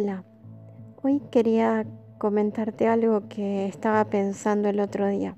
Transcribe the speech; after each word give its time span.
Hola, 0.00 0.22
hoy 1.02 1.20
quería 1.32 1.84
comentarte 2.18 2.86
algo 2.86 3.28
que 3.28 3.66
estaba 3.66 4.04
pensando 4.04 4.68
el 4.68 4.78
otro 4.78 5.08
día. 5.08 5.36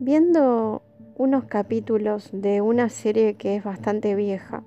Viendo 0.00 0.80
unos 1.16 1.44
capítulos 1.44 2.30
de 2.32 2.62
una 2.62 2.88
serie 2.88 3.34
que 3.34 3.56
es 3.56 3.62
bastante 3.62 4.14
vieja, 4.14 4.64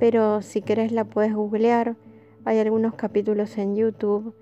pero 0.00 0.42
si 0.42 0.60
querés 0.60 0.90
la 0.90 1.04
puedes 1.04 1.36
googlear, 1.36 1.94
hay 2.44 2.58
algunos 2.58 2.94
capítulos 2.94 3.56
en 3.58 3.76
YouTube 3.76 4.34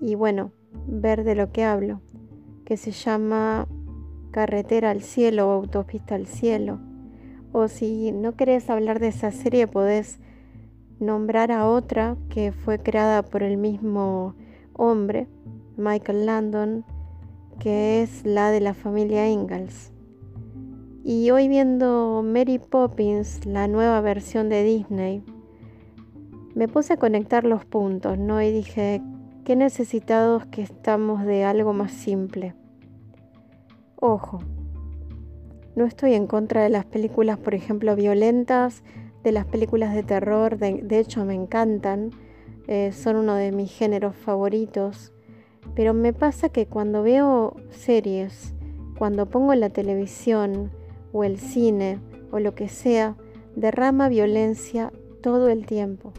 y 0.00 0.14
bueno, 0.14 0.52
ver 0.86 1.24
de 1.24 1.34
lo 1.34 1.50
que 1.50 1.64
hablo, 1.64 2.00
que 2.64 2.76
se 2.76 2.92
llama 2.92 3.66
Carretera 4.30 4.90
al 4.90 5.02
Cielo 5.02 5.48
o 5.48 5.50
Autopista 5.50 6.14
al 6.14 6.28
Cielo. 6.28 6.78
O 7.50 7.66
si 7.66 8.12
no 8.12 8.36
querés 8.36 8.70
hablar 8.70 9.00
de 9.00 9.08
esa 9.08 9.32
serie, 9.32 9.66
podés 9.66 10.20
nombrar 11.02 11.52
a 11.52 11.68
otra 11.68 12.16
que 12.30 12.52
fue 12.52 12.78
creada 12.78 13.22
por 13.22 13.42
el 13.42 13.56
mismo 13.56 14.34
hombre, 14.72 15.28
Michael 15.76 16.26
Landon, 16.26 16.84
que 17.58 18.02
es 18.02 18.24
la 18.24 18.50
de 18.50 18.60
la 18.60 18.74
familia 18.74 19.28
Ingalls. 19.28 19.92
Y 21.04 21.30
hoy 21.30 21.48
viendo 21.48 22.22
Mary 22.24 22.58
Poppins, 22.58 23.44
la 23.44 23.66
nueva 23.66 24.00
versión 24.00 24.48
de 24.48 24.62
Disney, 24.62 25.24
me 26.54 26.68
puse 26.68 26.92
a 26.92 26.96
conectar 26.96 27.44
los 27.44 27.64
puntos, 27.64 28.18
¿no? 28.18 28.40
Y 28.40 28.52
dije, 28.52 29.02
qué 29.44 29.56
necesitados 29.56 30.46
que 30.46 30.62
estamos 30.62 31.24
de 31.24 31.44
algo 31.44 31.72
más 31.72 31.92
simple. 31.92 32.54
Ojo, 33.96 34.40
no 35.74 35.86
estoy 35.86 36.14
en 36.14 36.26
contra 36.26 36.62
de 36.62 36.68
las 36.68 36.84
películas, 36.84 37.38
por 37.38 37.54
ejemplo, 37.54 37.96
violentas, 37.96 38.84
de 39.22 39.32
las 39.32 39.46
películas 39.46 39.94
de 39.94 40.02
terror, 40.02 40.58
de, 40.58 40.98
hecho 40.98 41.24
me 41.24 41.34
encantan, 41.34 42.10
eh, 42.66 42.92
son 42.92 43.16
uno 43.16 43.34
de 43.34 43.52
mis 43.52 43.72
géneros 43.72 44.16
favoritos, 44.16 45.12
pero 45.74 45.94
me 45.94 46.12
pasa 46.12 46.48
que 46.48 46.66
cuando 46.66 47.02
veo 47.02 47.56
series, 47.70 48.54
cuando 48.98 49.26
pongo 49.26 49.54
la 49.54 49.70
televisión 49.70 50.70
o 51.12 51.24
el 51.24 51.38
cine 51.38 51.98
o 52.30 52.40
lo 52.40 52.54
que 52.54 52.68
sea, 52.68 53.16
derrama 53.56 54.08
violencia 54.08 54.92
todo 55.22 55.48
el 55.48 55.66
tiempo, 55.66 56.12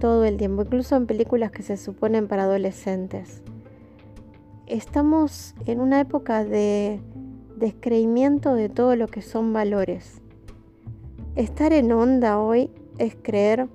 todo 0.00 0.24
el 0.24 0.36
tiempo, 0.36 0.62
incluso 0.62 0.96
en 0.96 1.06
películas 1.06 1.52
que 1.52 1.62
se 1.62 1.76
suponen 1.76 2.28
para 2.28 2.44
adolescentes. 2.44 3.42
Estamos 4.66 5.54
en 5.66 5.80
una 5.80 6.00
época 6.00 6.44
de 6.44 7.00
descreimiento 7.56 8.54
de 8.54 8.68
todo 8.68 8.96
lo 8.96 9.06
que 9.06 9.20
son 9.22 9.52
valores. 9.52 10.21
Estar 11.34 11.72
en 11.72 11.90
onda 11.92 12.38
hoy 12.38 12.68
es 12.98 13.16
creer 13.22 13.66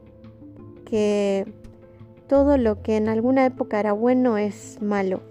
que 0.86 1.52
todo 2.28 2.56
lo 2.56 2.84
que 2.84 2.98
en 2.98 3.10
alguna 3.10 3.48
época 3.48 3.80
era 3.80 3.94
bueno 3.94 4.38
es 4.38 4.78
malo. 4.80 5.22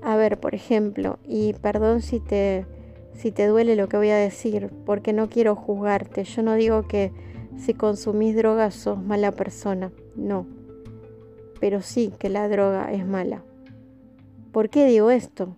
A 0.00 0.16
ver, 0.16 0.40
por 0.40 0.54
ejemplo, 0.54 1.18
y 1.28 1.52
perdón 1.52 2.00
si 2.00 2.18
te, 2.18 2.64
si 3.12 3.30
te 3.30 3.46
duele 3.46 3.76
lo 3.76 3.90
que 3.90 3.98
voy 3.98 4.08
a 4.08 4.16
decir, 4.16 4.70
porque 4.86 5.12
no 5.12 5.28
quiero 5.28 5.54
juzgarte. 5.54 6.24
Yo 6.24 6.42
no 6.42 6.54
digo 6.54 6.88
que 6.88 7.12
si 7.58 7.74
consumís 7.74 8.34
drogas 8.34 8.74
sos 8.74 9.02
mala 9.02 9.32
persona, 9.32 9.92
no. 10.16 10.46
Pero 11.60 11.82
sí 11.82 12.10
que 12.18 12.30
la 12.30 12.48
droga 12.48 12.90
es 12.90 13.06
mala. 13.06 13.42
¿Por 14.50 14.70
qué 14.70 14.86
digo 14.86 15.10
esto? 15.10 15.56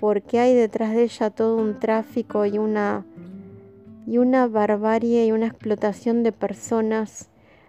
Porque 0.00 0.40
hay 0.40 0.54
detrás 0.54 0.94
de 0.94 1.02
ella 1.02 1.28
todo 1.28 1.58
un 1.58 1.78
tráfico 1.78 2.46
y 2.46 2.56
una 2.56 3.04
y 4.06 4.18
una 4.18 4.46
barbarie 4.46 5.26
y 5.26 5.32
una 5.32 5.48
explotación 5.48 6.22
de 6.22 6.32
personas. 6.32 7.28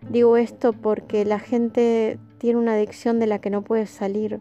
Digo 0.09 0.37
esto 0.37 0.73
porque 0.73 1.25
la 1.25 1.39
gente 1.39 2.19
tiene 2.37 2.59
una 2.59 2.73
adicción 2.73 3.19
de 3.19 3.27
la 3.27 3.39
que 3.39 3.49
no 3.49 3.63
puede 3.63 3.87
salir. 3.87 4.39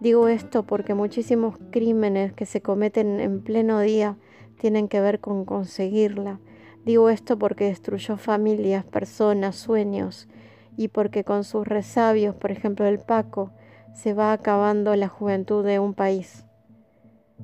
Digo 0.00 0.28
esto 0.28 0.62
porque 0.62 0.94
muchísimos 0.94 1.56
crímenes 1.70 2.32
que 2.32 2.46
se 2.46 2.62
cometen 2.62 3.20
en 3.20 3.42
pleno 3.42 3.80
día 3.80 4.16
tienen 4.58 4.88
que 4.88 5.00
ver 5.00 5.20
con 5.20 5.44
conseguirla. 5.44 6.40
Digo 6.84 7.10
esto 7.10 7.38
porque 7.38 7.66
destruyó 7.66 8.16
familias, 8.16 8.84
personas, 8.84 9.56
sueños 9.56 10.28
y 10.76 10.88
porque 10.88 11.24
con 11.24 11.44
sus 11.44 11.66
resabios, 11.66 12.34
por 12.34 12.50
ejemplo 12.50 12.86
el 12.86 13.00
Paco, 13.00 13.50
se 13.92 14.14
va 14.14 14.32
acabando 14.32 14.94
la 14.96 15.08
juventud 15.08 15.64
de 15.64 15.78
un 15.78 15.92
país. 15.92 16.44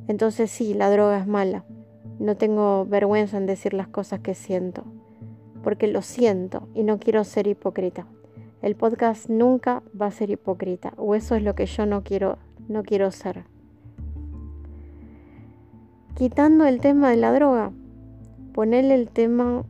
Entonces 0.08 0.50
sí, 0.50 0.72
la 0.72 0.90
droga 0.90 1.18
es 1.18 1.26
mala. 1.26 1.64
No 2.18 2.36
tengo 2.36 2.86
vergüenza 2.86 3.36
en 3.36 3.46
decir 3.46 3.74
las 3.74 3.88
cosas 3.88 4.20
que 4.20 4.34
siento, 4.34 4.84
porque 5.62 5.86
lo 5.86 6.02
siento 6.02 6.68
y 6.74 6.82
no 6.82 6.98
quiero 6.98 7.24
ser 7.24 7.46
hipócrita. 7.46 8.06
El 8.62 8.76
podcast 8.76 9.28
nunca 9.28 9.82
va 10.00 10.06
a 10.06 10.10
ser 10.10 10.30
hipócrita, 10.30 10.94
o 10.96 11.14
eso 11.14 11.34
es 11.34 11.42
lo 11.42 11.54
que 11.54 11.66
yo 11.66 11.86
no 11.86 12.02
quiero, 12.02 12.38
no 12.68 12.82
quiero 12.82 13.10
ser. 13.10 13.44
Quitando 16.14 16.64
el 16.64 16.80
tema 16.80 17.10
de 17.10 17.16
la 17.16 17.32
droga, 17.32 17.72
ponerle 18.52 18.94
el 18.94 19.10
tema 19.10 19.64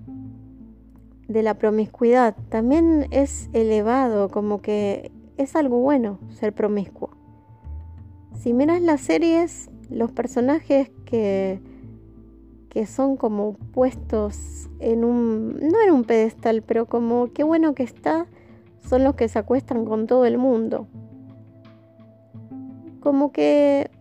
de 1.26 1.42
la 1.42 1.54
promiscuidad. 1.54 2.36
También 2.50 3.06
es 3.10 3.48
elevado, 3.52 4.28
como 4.28 4.60
que 4.60 5.10
es 5.36 5.56
algo 5.56 5.80
bueno 5.80 6.18
ser 6.28 6.52
promiscuo. 6.52 7.10
Si 8.34 8.52
miras 8.52 8.82
las 8.82 9.00
series, 9.00 9.70
los 9.88 10.12
personajes 10.12 10.90
que 11.06 11.60
que 12.74 12.86
son 12.86 13.16
como 13.16 13.52
puestos 13.52 14.68
en 14.80 15.04
un, 15.04 15.60
no 15.60 15.80
en 15.80 15.92
un 15.92 16.02
pedestal, 16.02 16.60
pero 16.62 16.86
como 16.86 17.32
qué 17.32 17.44
bueno 17.44 17.72
que 17.72 17.84
está, 17.84 18.26
son 18.80 19.04
los 19.04 19.14
que 19.14 19.28
se 19.28 19.38
acuestan 19.38 19.84
con 19.84 20.08
todo 20.08 20.24
el 20.24 20.38
mundo. 20.38 20.88
Como 22.98 23.30
que 23.30 23.92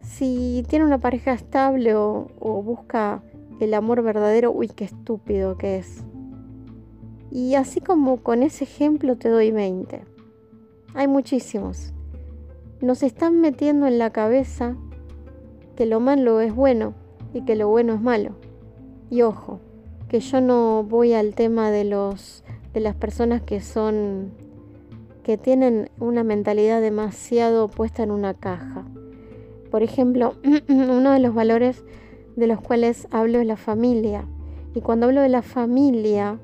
si 0.00 0.64
tiene 0.68 0.84
una 0.84 0.98
pareja 0.98 1.34
estable 1.34 1.94
o, 1.94 2.26
o 2.40 2.62
busca 2.64 3.22
el 3.60 3.72
amor 3.74 4.02
verdadero, 4.02 4.50
uy, 4.50 4.66
qué 4.66 4.86
estúpido 4.86 5.56
que 5.56 5.76
es. 5.76 6.02
Y 7.30 7.54
así 7.54 7.80
como 7.80 8.24
con 8.24 8.42
ese 8.42 8.64
ejemplo 8.64 9.16
te 9.16 9.28
doy 9.28 9.52
20. 9.52 10.02
Hay 10.94 11.06
muchísimos. 11.06 11.94
Nos 12.80 13.04
están 13.04 13.40
metiendo 13.40 13.86
en 13.86 14.00
la 14.00 14.10
cabeza 14.10 14.76
que 15.76 15.86
lo 15.86 16.00
malo 16.00 16.40
es 16.40 16.52
bueno 16.52 17.03
y 17.34 17.42
que 17.42 17.56
lo 17.56 17.68
bueno 17.68 17.94
es 17.94 18.00
malo. 18.00 18.30
Y 19.10 19.22
ojo, 19.22 19.60
que 20.08 20.20
yo 20.20 20.40
no 20.40 20.84
voy 20.84 21.12
al 21.12 21.34
tema 21.34 21.70
de 21.70 21.84
los 21.84 22.44
de 22.72 22.80
las 22.80 22.94
personas 22.94 23.42
que 23.42 23.60
son 23.60 24.32
que 25.22 25.38
tienen 25.38 25.90
una 25.98 26.22
mentalidad 26.22 26.80
demasiado 26.80 27.68
puesta 27.68 28.02
en 28.02 28.10
una 28.10 28.34
caja. 28.34 28.84
Por 29.70 29.82
ejemplo, 29.82 30.34
uno 30.68 31.12
de 31.12 31.18
los 31.18 31.34
valores 31.34 31.84
de 32.36 32.46
los 32.46 32.60
cuales 32.60 33.08
hablo 33.10 33.40
es 33.40 33.46
la 33.46 33.56
familia. 33.56 34.24
Y 34.74 34.80
cuando 34.80 35.06
hablo 35.06 35.20
de 35.20 35.28
la 35.28 35.42
familia, 35.42 36.38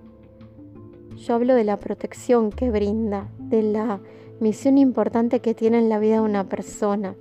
yo 1.16 1.34
hablo 1.34 1.54
de 1.54 1.64
la 1.64 1.76
protección 1.76 2.50
que 2.50 2.70
brinda, 2.70 3.28
de 3.38 3.62
la 3.62 4.00
misión 4.40 4.78
importante 4.78 5.40
que 5.40 5.52
tiene 5.52 5.78
en 5.78 5.88
la 5.88 5.98
vida 5.98 6.14
de 6.14 6.20
una 6.20 6.48
persona. 6.48 7.14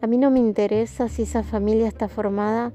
A 0.00 0.06
mí 0.06 0.16
no 0.16 0.30
me 0.30 0.38
interesa 0.38 1.08
si 1.08 1.22
esa 1.22 1.42
familia 1.42 1.88
está 1.88 2.08
formada 2.08 2.72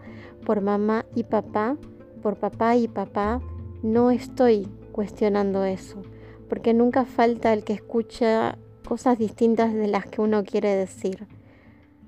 por 0.50 0.62
mamá 0.62 1.06
y 1.14 1.26
papá, 1.26 1.78
por 2.24 2.38
papá 2.38 2.76
y 2.76 2.88
papá, 2.88 3.40
no 3.84 4.10
estoy 4.10 4.68
cuestionando 4.92 5.64
eso, 5.64 6.02
porque 6.50 6.74
nunca 6.74 7.06
falta 7.06 7.54
el 7.54 7.64
que 7.64 7.74
escucha 7.74 8.58
cosas 8.88 9.20
distintas 9.20 9.76
de 9.76 9.88
las 9.88 10.08
que 10.08 10.22
uno 10.22 10.44
quiere 10.44 10.76
decir. 10.76 11.28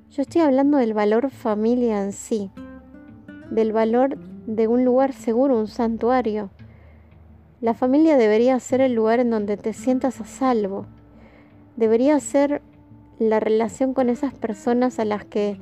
Yo 0.09 0.24
estoy 0.24 0.41
hablando 0.41 0.79
del 0.79 0.96
valor 0.96 1.29
familia 1.29 2.02
en 2.02 2.13
sí, 2.13 2.50
del 3.52 3.74
valor 3.74 4.18
de 4.47 4.68
un 4.68 4.85
lugar 4.85 5.13
seguro, 5.13 5.59
un 5.59 5.68
santuario. 5.68 6.49
La 7.59 7.76
familia 7.76 8.17
debería 8.17 8.59
ser 8.59 8.82
el 8.82 8.96
lugar 8.96 9.20
en 9.20 9.29
donde 9.29 9.55
te 9.55 9.72
sientas 9.72 10.20
a 10.20 10.26
salvo. 10.26 10.88
Debería 11.76 12.20
ser 12.20 12.64
la 13.20 13.40
relación 13.40 13.93
con 13.93 14.09
esas 14.09 14.34
personas 14.34 14.97
a 14.97 15.05
las 15.05 15.26
que 15.26 15.59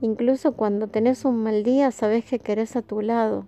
Incluso 0.00 0.52
cuando 0.52 0.88
tenés 0.88 1.24
un 1.24 1.42
mal 1.42 1.62
día, 1.62 1.90
sabes 1.90 2.26
que 2.26 2.38
querés 2.38 2.76
a 2.76 2.82
tu 2.82 3.00
lado. 3.00 3.46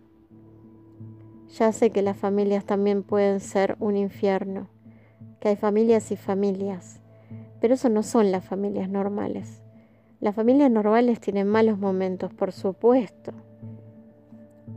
Ya 1.59 1.73
sé 1.73 1.91
que 1.91 2.01
las 2.01 2.17
familias 2.17 2.65
también 2.65 3.03
pueden 3.03 3.41
ser 3.41 3.77
un 3.81 3.97
infierno, 3.99 4.69
que 5.41 5.49
hay 5.49 5.57
familias 5.57 6.11
y 6.11 6.17
familias, 6.17 7.01
pero 7.61 7.75
eso 7.75 7.91
no 7.91 8.03
son 8.03 8.33
las 8.33 8.45
familias 8.45 8.89
normales. 8.89 9.61
Las 10.21 10.35
familias 10.35 10.71
normales 10.71 11.21
tienen 11.21 11.49
malos 11.49 11.79
momentos, 11.79 12.33
por 12.33 12.53
supuesto. 12.53 13.33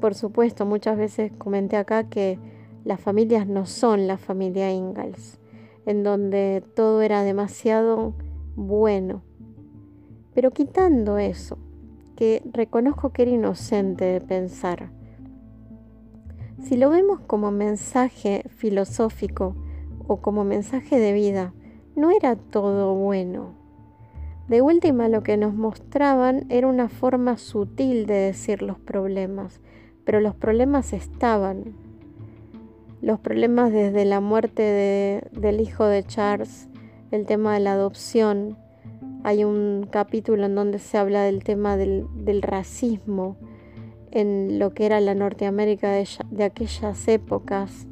Por 0.01 0.13
supuesto, 0.13 0.65
muchas 0.65 0.97
veces 0.97 1.31
comenté 1.38 1.77
acá 1.77 2.09
que 2.09 2.38
las 2.83 3.00
familias 3.00 3.47
no 3.47 3.65
son 3.65 4.07
la 4.07 4.17
familia 4.17 4.74
Ingalls, 4.74 5.39
en 5.85 6.03
donde 6.03 6.63
todo 6.75 7.01
era 7.01 7.24
demasiado 7.24 8.13
bueno 8.56 9.24
pero 10.33 10.51
quitando 10.51 11.18
eso, 11.18 11.57
que 12.16 12.42
reconozco 12.51 13.12
que 13.12 13.24
era 13.24 13.31
inocente 13.31 14.06
de 14.06 14.22
pensar, 14.22 14.92
si 16.60 16.78
lo 16.78 16.89
vemos 16.89 17.19
como 17.22 17.51
mensaje 17.51 18.44
filosófico 18.50 19.56
o 20.07 20.18
como 20.18 20.44
mensaje 20.44 21.00
de 21.00 21.12
vida, 21.12 21.54
no 21.95 22.12
era 22.12 22.36
todo 22.36 22.94
bueno. 22.94 23.56
De 24.48 24.62
última 24.62 25.07
lo 25.07 25.24
que 25.24 25.38
nos 25.38 25.54
mostraban 25.54 26.45
era 26.50 26.68
una 26.68 26.89
forma 26.89 27.38
sutil 27.38 28.06
de 28.06 28.16
decir 28.16 28.62
los 28.62 28.77
problemas, 28.80 29.60
pero 30.04 30.19
los 30.19 30.36
problemas 30.36 30.94
estaban. 30.94 31.74
Los 33.01 33.19
problemas 33.19 33.72
desde 33.72 34.06
la 34.06 34.19
muerte 34.19 35.22
del 35.31 35.62
hijo 35.62 35.86
de 35.86 36.04
Charles, 36.04 36.69
el 37.10 37.25
tema 37.25 37.54
de 37.54 37.62
la 37.62 37.74
adopción. 37.74 38.57
Hay 39.23 39.44
un 39.44 39.88
capítulo 39.91 40.45
en 40.45 40.56
donde 40.56 40.79
se 40.79 40.97
habla 40.97 41.21
del 41.21 41.44
tema 41.44 41.77
del, 41.77 42.41
racismo 42.41 43.38
en 44.09 44.57
lo 44.57 44.73
que 44.73 44.88
era 44.88 45.00
la 45.00 45.13
Norteamérica 45.13 45.91
de, 45.91 46.44
aquellas 46.44 47.07
épocas. 47.07 47.85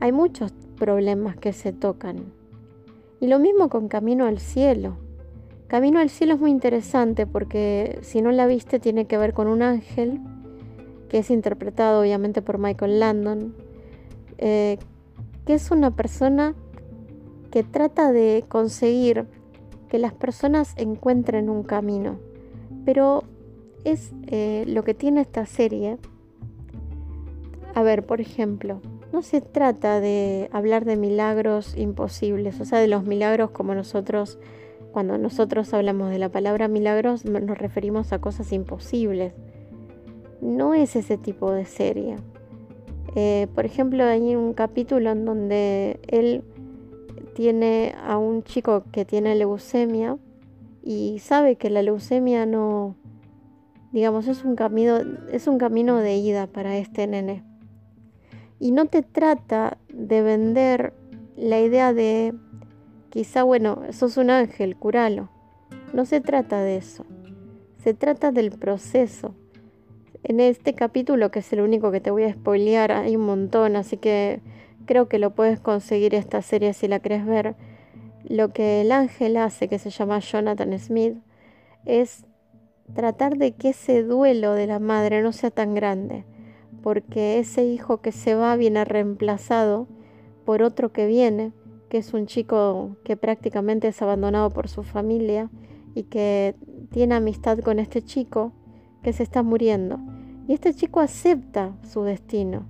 Hay 0.00 0.12
muchos 0.12 0.52
problemas 0.76 1.36
que 1.36 1.54
se 1.54 1.72
tocan. 1.72 2.34
Y 3.20 3.26
lo 3.28 3.38
mismo 3.38 3.70
con 3.70 3.88
Camino 3.88 4.26
al 4.26 4.38
Cielo. 4.38 4.98
Camino 5.66 5.98
al 5.98 6.10
Cielo 6.10 6.34
es 6.34 6.40
muy 6.40 6.50
interesante 6.50 7.26
porque 7.26 7.98
si 8.02 8.20
no 8.20 8.30
la 8.30 8.46
viste 8.46 8.80
tiene 8.80 9.06
que 9.06 9.16
ver 9.16 9.32
con 9.32 9.46
un 9.46 9.62
ángel 9.62 10.20
que 11.08 11.18
es 11.18 11.30
interpretado 11.30 12.02
obviamente 12.02 12.42
por 12.42 12.58
Michael 12.58 13.00
Landon, 13.00 13.54
eh, 14.36 14.78
que 15.46 15.54
es 15.54 15.70
una 15.70 15.90
persona 15.90 16.54
que 17.50 17.62
trata 17.62 18.12
de 18.12 18.44
conseguir 18.48 19.26
que 19.90 19.98
las 19.98 20.14
personas 20.14 20.72
encuentren 20.76 21.50
un 21.50 21.62
camino. 21.62 22.18
Pero 22.86 23.24
es 23.84 24.12
eh, 24.28 24.64
lo 24.66 24.84
que 24.84 24.94
tiene 24.94 25.20
esta 25.20 25.44
serie. 25.44 25.98
A 27.74 27.82
ver, 27.82 28.06
por 28.06 28.20
ejemplo, 28.20 28.80
no 29.12 29.22
se 29.22 29.40
trata 29.40 30.00
de 30.00 30.48
hablar 30.52 30.84
de 30.84 30.96
milagros 30.96 31.76
imposibles, 31.76 32.60
o 32.60 32.64
sea, 32.64 32.78
de 32.78 32.88
los 32.88 33.04
milagros 33.04 33.50
como 33.50 33.74
nosotros, 33.74 34.38
cuando 34.92 35.18
nosotros 35.18 35.74
hablamos 35.74 36.10
de 36.10 36.18
la 36.18 36.30
palabra 36.30 36.68
milagros, 36.68 37.24
nos 37.24 37.58
referimos 37.58 38.12
a 38.12 38.20
cosas 38.20 38.52
imposibles. 38.52 39.32
No 40.40 40.74
es 40.74 40.96
ese 40.96 41.18
tipo 41.18 41.52
de 41.52 41.64
serie. 41.64 42.16
Eh, 43.16 43.48
por 43.54 43.66
ejemplo, 43.66 44.04
hay 44.04 44.36
un 44.36 44.54
capítulo 44.54 45.10
en 45.10 45.24
donde 45.24 46.00
él 46.08 46.44
tiene 47.34 47.94
a 48.04 48.18
un 48.18 48.42
chico 48.42 48.84
que 48.92 49.04
tiene 49.04 49.34
leucemia 49.34 50.18
y 50.82 51.18
sabe 51.20 51.56
que 51.56 51.70
la 51.70 51.82
leucemia 51.82 52.46
no, 52.46 52.96
digamos, 53.92 54.28
es 54.28 54.44
un 54.44 54.56
camino, 54.56 54.98
es 55.30 55.46
un 55.46 55.58
camino 55.58 55.96
de 55.96 56.16
ida 56.16 56.46
para 56.46 56.76
este 56.76 57.06
nene. 57.06 57.44
Y 58.58 58.72
no 58.72 58.86
te 58.86 59.02
trata 59.02 59.78
de 59.88 60.22
vender 60.22 60.92
la 61.36 61.60
idea 61.60 61.92
de 61.92 62.34
quizá, 63.08 63.42
bueno, 63.42 63.82
sos 63.90 64.16
un 64.16 64.30
ángel, 64.30 64.76
curalo. 64.76 65.30
No 65.92 66.04
se 66.04 66.20
trata 66.20 66.60
de 66.60 66.76
eso. 66.76 67.04
Se 67.82 67.94
trata 67.94 68.30
del 68.32 68.50
proceso. 68.50 69.34
En 70.22 70.38
este 70.38 70.74
capítulo, 70.74 71.30
que 71.30 71.38
es 71.38 71.52
el 71.52 71.62
único 71.62 71.90
que 71.90 72.00
te 72.00 72.10
voy 72.10 72.24
a 72.24 72.32
spoilear, 72.32 72.92
hay 72.92 73.16
un 73.16 73.24
montón, 73.24 73.76
así 73.76 73.96
que 73.96 74.40
creo 74.90 75.06
que 75.06 75.20
lo 75.20 75.30
puedes 75.30 75.60
conseguir 75.60 76.16
esta 76.16 76.42
serie 76.42 76.72
si 76.72 76.88
la 76.88 76.98
querés 76.98 77.24
ver. 77.24 77.54
Lo 78.24 78.48
que 78.52 78.80
el 78.80 78.90
ángel 78.90 79.36
hace, 79.36 79.68
que 79.68 79.78
se 79.78 79.90
llama 79.90 80.18
Jonathan 80.18 80.76
Smith, 80.80 81.14
es 81.84 82.24
tratar 82.92 83.36
de 83.36 83.52
que 83.52 83.68
ese 83.68 84.02
duelo 84.02 84.54
de 84.54 84.66
la 84.66 84.80
madre 84.80 85.22
no 85.22 85.30
sea 85.30 85.52
tan 85.52 85.76
grande 85.76 86.24
porque 86.82 87.38
ese 87.38 87.64
hijo 87.64 88.00
que 88.00 88.10
se 88.10 88.34
va 88.34 88.56
viene 88.56 88.84
reemplazado 88.84 89.86
por 90.44 90.60
otro 90.60 90.90
que 90.90 91.06
viene, 91.06 91.52
que 91.88 91.98
es 91.98 92.12
un 92.12 92.26
chico 92.26 92.96
que 93.04 93.16
prácticamente 93.16 93.86
es 93.86 94.02
abandonado 94.02 94.50
por 94.50 94.68
su 94.68 94.82
familia 94.82 95.50
y 95.94 96.04
que 96.04 96.56
tiene 96.90 97.14
amistad 97.14 97.60
con 97.60 97.78
este 97.78 98.02
chico 98.02 98.52
que 99.04 99.12
se 99.12 99.22
está 99.22 99.44
muriendo. 99.44 100.00
Y 100.48 100.54
este 100.54 100.74
chico 100.74 100.98
acepta 100.98 101.76
su 101.84 102.02
destino. 102.02 102.66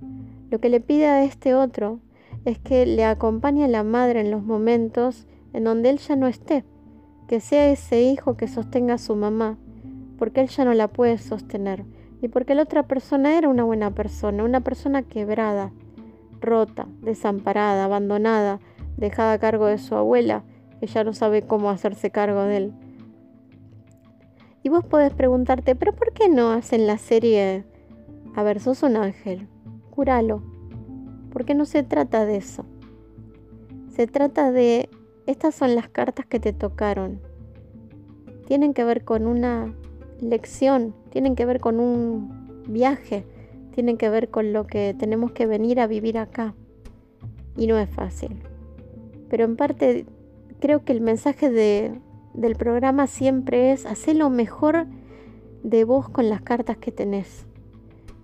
Lo 0.51 0.59
que 0.59 0.69
le 0.69 0.81
pide 0.81 1.07
a 1.07 1.23
este 1.23 1.55
otro 1.55 1.99
es 2.45 2.59
que 2.59 2.85
le 2.85 3.05
acompañe 3.05 3.65
a 3.65 3.67
la 3.67 3.83
madre 3.83 4.21
en 4.21 4.31
los 4.31 4.43
momentos 4.43 5.27
en 5.53 5.63
donde 5.63 5.89
él 5.89 5.97
ya 5.99 6.15
no 6.15 6.27
esté, 6.27 6.63
que 7.27 7.39
sea 7.39 7.69
ese 7.69 8.01
hijo 8.01 8.35
que 8.35 8.47
sostenga 8.47 8.95
a 8.95 8.97
su 8.97 9.15
mamá, 9.15 9.57
porque 10.17 10.41
él 10.41 10.47
ya 10.47 10.65
no 10.65 10.73
la 10.73 10.87
puede 10.87 11.17
sostener 11.17 11.85
y 12.21 12.27
porque 12.27 12.55
la 12.55 12.63
otra 12.63 12.87
persona 12.87 13.37
era 13.37 13.49
una 13.49 13.63
buena 13.63 13.91
persona, 13.91 14.43
una 14.43 14.61
persona 14.61 15.03
quebrada, 15.03 15.71
rota, 16.39 16.87
desamparada, 17.01 17.85
abandonada, 17.85 18.59
dejada 18.97 19.33
a 19.33 19.39
cargo 19.39 19.65
de 19.65 19.77
su 19.77 19.95
abuela, 19.95 20.43
que 20.79 20.87
ya 20.87 21.03
no 21.03 21.13
sabe 21.13 21.41
cómo 21.41 21.69
hacerse 21.69 22.11
cargo 22.11 22.43
de 22.43 22.57
él. 22.57 22.73
Y 24.63 24.69
vos 24.69 24.85
podés 24.85 25.13
preguntarte, 25.13 25.75
pero 25.75 25.93
¿por 25.93 26.13
qué 26.13 26.29
no 26.29 26.51
hacen 26.51 26.85
la 26.85 26.97
serie? 26.97 27.65
A 28.35 28.43
ver, 28.43 28.59
sos 28.59 28.83
un 28.83 28.95
ángel, 28.95 29.47
cúralo. 29.89 30.50
Porque 31.41 31.55
no 31.55 31.65
se 31.65 31.81
trata 31.81 32.23
de 32.23 32.37
eso. 32.37 32.65
Se 33.95 34.05
trata 34.05 34.51
de, 34.51 34.89
estas 35.25 35.55
son 35.55 35.73
las 35.73 35.89
cartas 35.89 36.27
que 36.27 36.39
te 36.39 36.53
tocaron. 36.53 37.19
Tienen 38.45 38.75
que 38.75 38.83
ver 38.83 39.03
con 39.03 39.25
una 39.25 39.73
lección, 40.19 40.93
tienen 41.09 41.35
que 41.35 41.47
ver 41.47 41.59
con 41.59 41.79
un 41.79 42.63
viaje, 42.67 43.25
tienen 43.73 43.97
que 43.97 44.07
ver 44.11 44.29
con 44.29 44.53
lo 44.53 44.67
que 44.67 44.95
tenemos 44.95 45.31
que 45.31 45.47
venir 45.47 45.79
a 45.79 45.87
vivir 45.87 46.19
acá. 46.19 46.53
Y 47.57 47.65
no 47.65 47.79
es 47.79 47.89
fácil. 47.89 48.43
Pero 49.27 49.43
en 49.43 49.55
parte 49.55 50.05
creo 50.59 50.85
que 50.85 50.93
el 50.93 51.01
mensaje 51.01 51.49
de, 51.49 51.99
del 52.35 52.55
programa 52.55 53.07
siempre 53.07 53.71
es 53.71 53.87
hacer 53.87 54.15
lo 54.15 54.29
mejor 54.29 54.85
de 55.63 55.85
vos 55.85 56.07
con 56.07 56.29
las 56.29 56.43
cartas 56.43 56.77
que 56.77 56.91
tenés. 56.91 57.47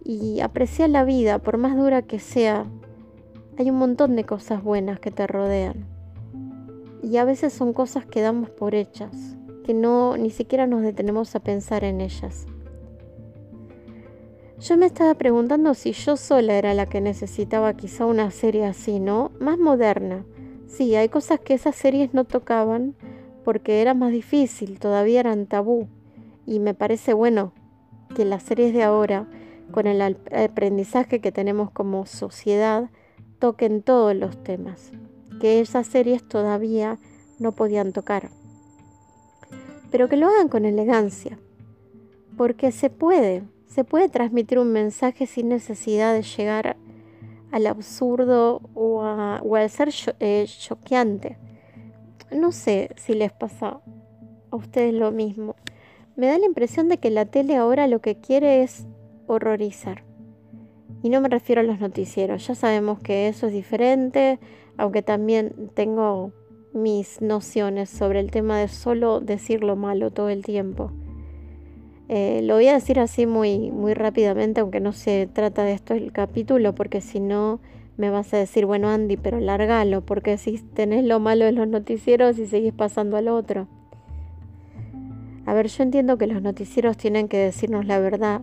Y 0.03 0.39
apreciar 0.41 0.91
la 0.91 1.03
vida, 1.03 1.39
por 1.39 1.57
más 1.57 1.75
dura 1.75 2.03
que 2.03 2.19
sea. 2.19 2.67
Hay 3.57 3.69
un 3.69 3.77
montón 3.77 4.15
de 4.15 4.24
cosas 4.24 4.63
buenas 4.63 5.00
que 5.00 5.12
te 5.12 5.27
rodean. 5.27 5.86
Y 7.01 7.18
a 7.18 7.25
veces 7.25 7.54
son 7.54 7.74
cosas 7.74 8.06
que 8.06 8.21
damos 8.21 8.50
por 8.50 8.75
hechas 8.75 9.38
que 9.68 9.74
no 9.74 10.15
ni 10.15 10.30
siquiera 10.30 10.65
nos 10.65 10.81
detenemos 10.81 11.36
a 11.36 11.42
pensar 11.42 11.83
en 11.83 12.00
ellas. 12.00 12.48
Yo 14.62 14.77
me 14.77 14.86
estaba 14.86 15.13
preguntando 15.15 15.74
si 15.74 15.92
yo 15.92 16.15
sola 16.15 16.57
era 16.57 16.74
la 16.74 16.86
que 16.86 17.01
necesitaba 17.01 17.74
quizá 17.74 18.06
una 18.06 18.31
serie 18.31 18.66
así, 18.66 19.02
¿no? 19.02 19.31
Más 19.42 19.59
moderna. 19.59 20.26
Sí, 20.68 20.95
hay 20.95 21.09
cosas 21.09 21.42
que 21.42 21.54
esas 21.54 21.76
series 21.76 22.14
no 22.14 22.23
tocaban 22.23 22.95
porque 23.44 23.81
era 23.81 23.94
más 23.94 24.14
difícil, 24.14 24.80
todavía 24.80 25.19
eran 25.19 25.47
tabú. 25.47 25.90
Y 26.45 26.59
me 26.59 26.73
parece 26.73 27.11
bueno 27.11 27.52
que 28.16 28.23
las 28.23 28.44
series 28.44 28.73
de 28.73 28.83
ahora, 28.83 29.28
con 29.71 29.85
el 29.85 30.02
aprendizaje 30.02 31.19
que 31.19 31.33
tenemos 31.33 31.71
como 31.71 32.06
sociedad, 32.06 32.90
toquen 33.39 33.81
todos 33.81 34.15
los 34.15 34.44
temas, 34.44 34.91
que 35.39 35.59
esas 35.59 35.87
series 35.87 36.27
todavía 36.27 36.99
no 37.39 37.51
podían 37.51 37.94
tocar 37.94 38.29
pero 39.91 40.09
que 40.09 40.17
lo 40.17 40.27
hagan 40.27 40.49
con 40.49 40.65
elegancia, 40.65 41.39
porque 42.35 42.71
se 42.71 42.89
puede, 42.89 43.44
se 43.67 43.83
puede 43.83 44.09
transmitir 44.09 44.59
un 44.59 44.71
mensaje 44.71 45.25
sin 45.25 45.49
necesidad 45.49 46.13
de 46.13 46.23
llegar 46.23 46.77
al 47.51 47.67
absurdo 47.67 48.61
o, 48.73 49.03
al 49.03 49.69
ser 49.69 49.89
eh, 50.19 50.45
choqueante. 50.47 51.37
No 52.31 52.51
sé 52.51 52.89
si 52.97 53.13
les 53.13 53.31
pasa 53.31 53.79
a 54.51 54.56
ustedes 54.56 54.94
lo 54.94 55.11
mismo. 55.11 55.56
Me 56.15 56.27
da 56.27 56.37
la 56.37 56.45
impresión 56.45 56.89
de 56.89 56.97
que 56.97 57.09
la 57.09 57.25
tele 57.25 57.56
ahora 57.56 57.87
lo 57.87 58.01
que 58.01 58.17
quiere 58.17 58.63
es 58.63 58.85
horrorizar. 59.27 60.06
Y 61.04 61.09
no 61.09 61.21
me 61.21 61.30
refiero 61.30 61.61
a 61.61 61.63
los 61.63 61.80
noticieros, 61.80 62.47
ya 62.47 62.56
sabemos 62.56 62.99
que 62.99 63.27
eso 63.27 63.47
es 63.47 63.54
diferente, 63.54 64.39
aunque 64.77 65.01
también 65.01 65.69
tengo 65.73 66.31
mis 66.73 67.21
nociones 67.21 67.89
sobre 67.89 68.19
el 68.19 68.31
tema 68.31 68.59
de 68.59 68.68
solo 68.68 69.19
decir 69.19 69.63
lo 69.63 69.75
malo 69.75 70.11
todo 70.11 70.30
el 70.30 70.44
tiempo. 70.44 70.92
Eh, 72.09 72.42
lo 72.44 72.56
voy 72.56 72.68
a 72.68 72.73
decir 72.73 72.99
así 72.99 73.25
muy, 73.25 73.71
muy 73.71 73.94
rápidamente, 73.94 74.61
aunque 74.61 74.80
no 74.80 74.94
se 74.94 75.27
trata 75.31 75.63
de 75.63 75.73
esto 75.73 75.94
el 75.94 76.11
capítulo, 76.11 76.73
porque 76.73 77.01
si 77.01 77.19
no 77.19 77.59
me 77.97 78.09
vas 78.09 78.33
a 78.33 78.37
decir, 78.37 78.66
bueno 78.66 78.89
Andy, 78.89 79.18
pero 79.18 79.39
lárgalo, 79.39 80.01
porque 80.06 80.37
si 80.37 80.59
tenés 80.59 81.04
lo 81.04 81.19
malo 81.19 81.45
de 81.45 81.51
los 81.51 81.68
noticieros 81.68 82.37
y 82.39 82.45
seguís 82.47 82.73
pasando 82.73 83.18
al 83.18 83.27
otro. 83.27 83.68
A 85.45 85.54
ver, 85.54 85.68
yo 85.68 85.83
entiendo 85.83 86.18
que 86.18 86.27
los 86.27 86.42
noticieros 86.42 86.97
tienen 86.97 87.27
que 87.27 87.37
decirnos 87.37 87.85
la 87.85 87.99
verdad 87.99 88.42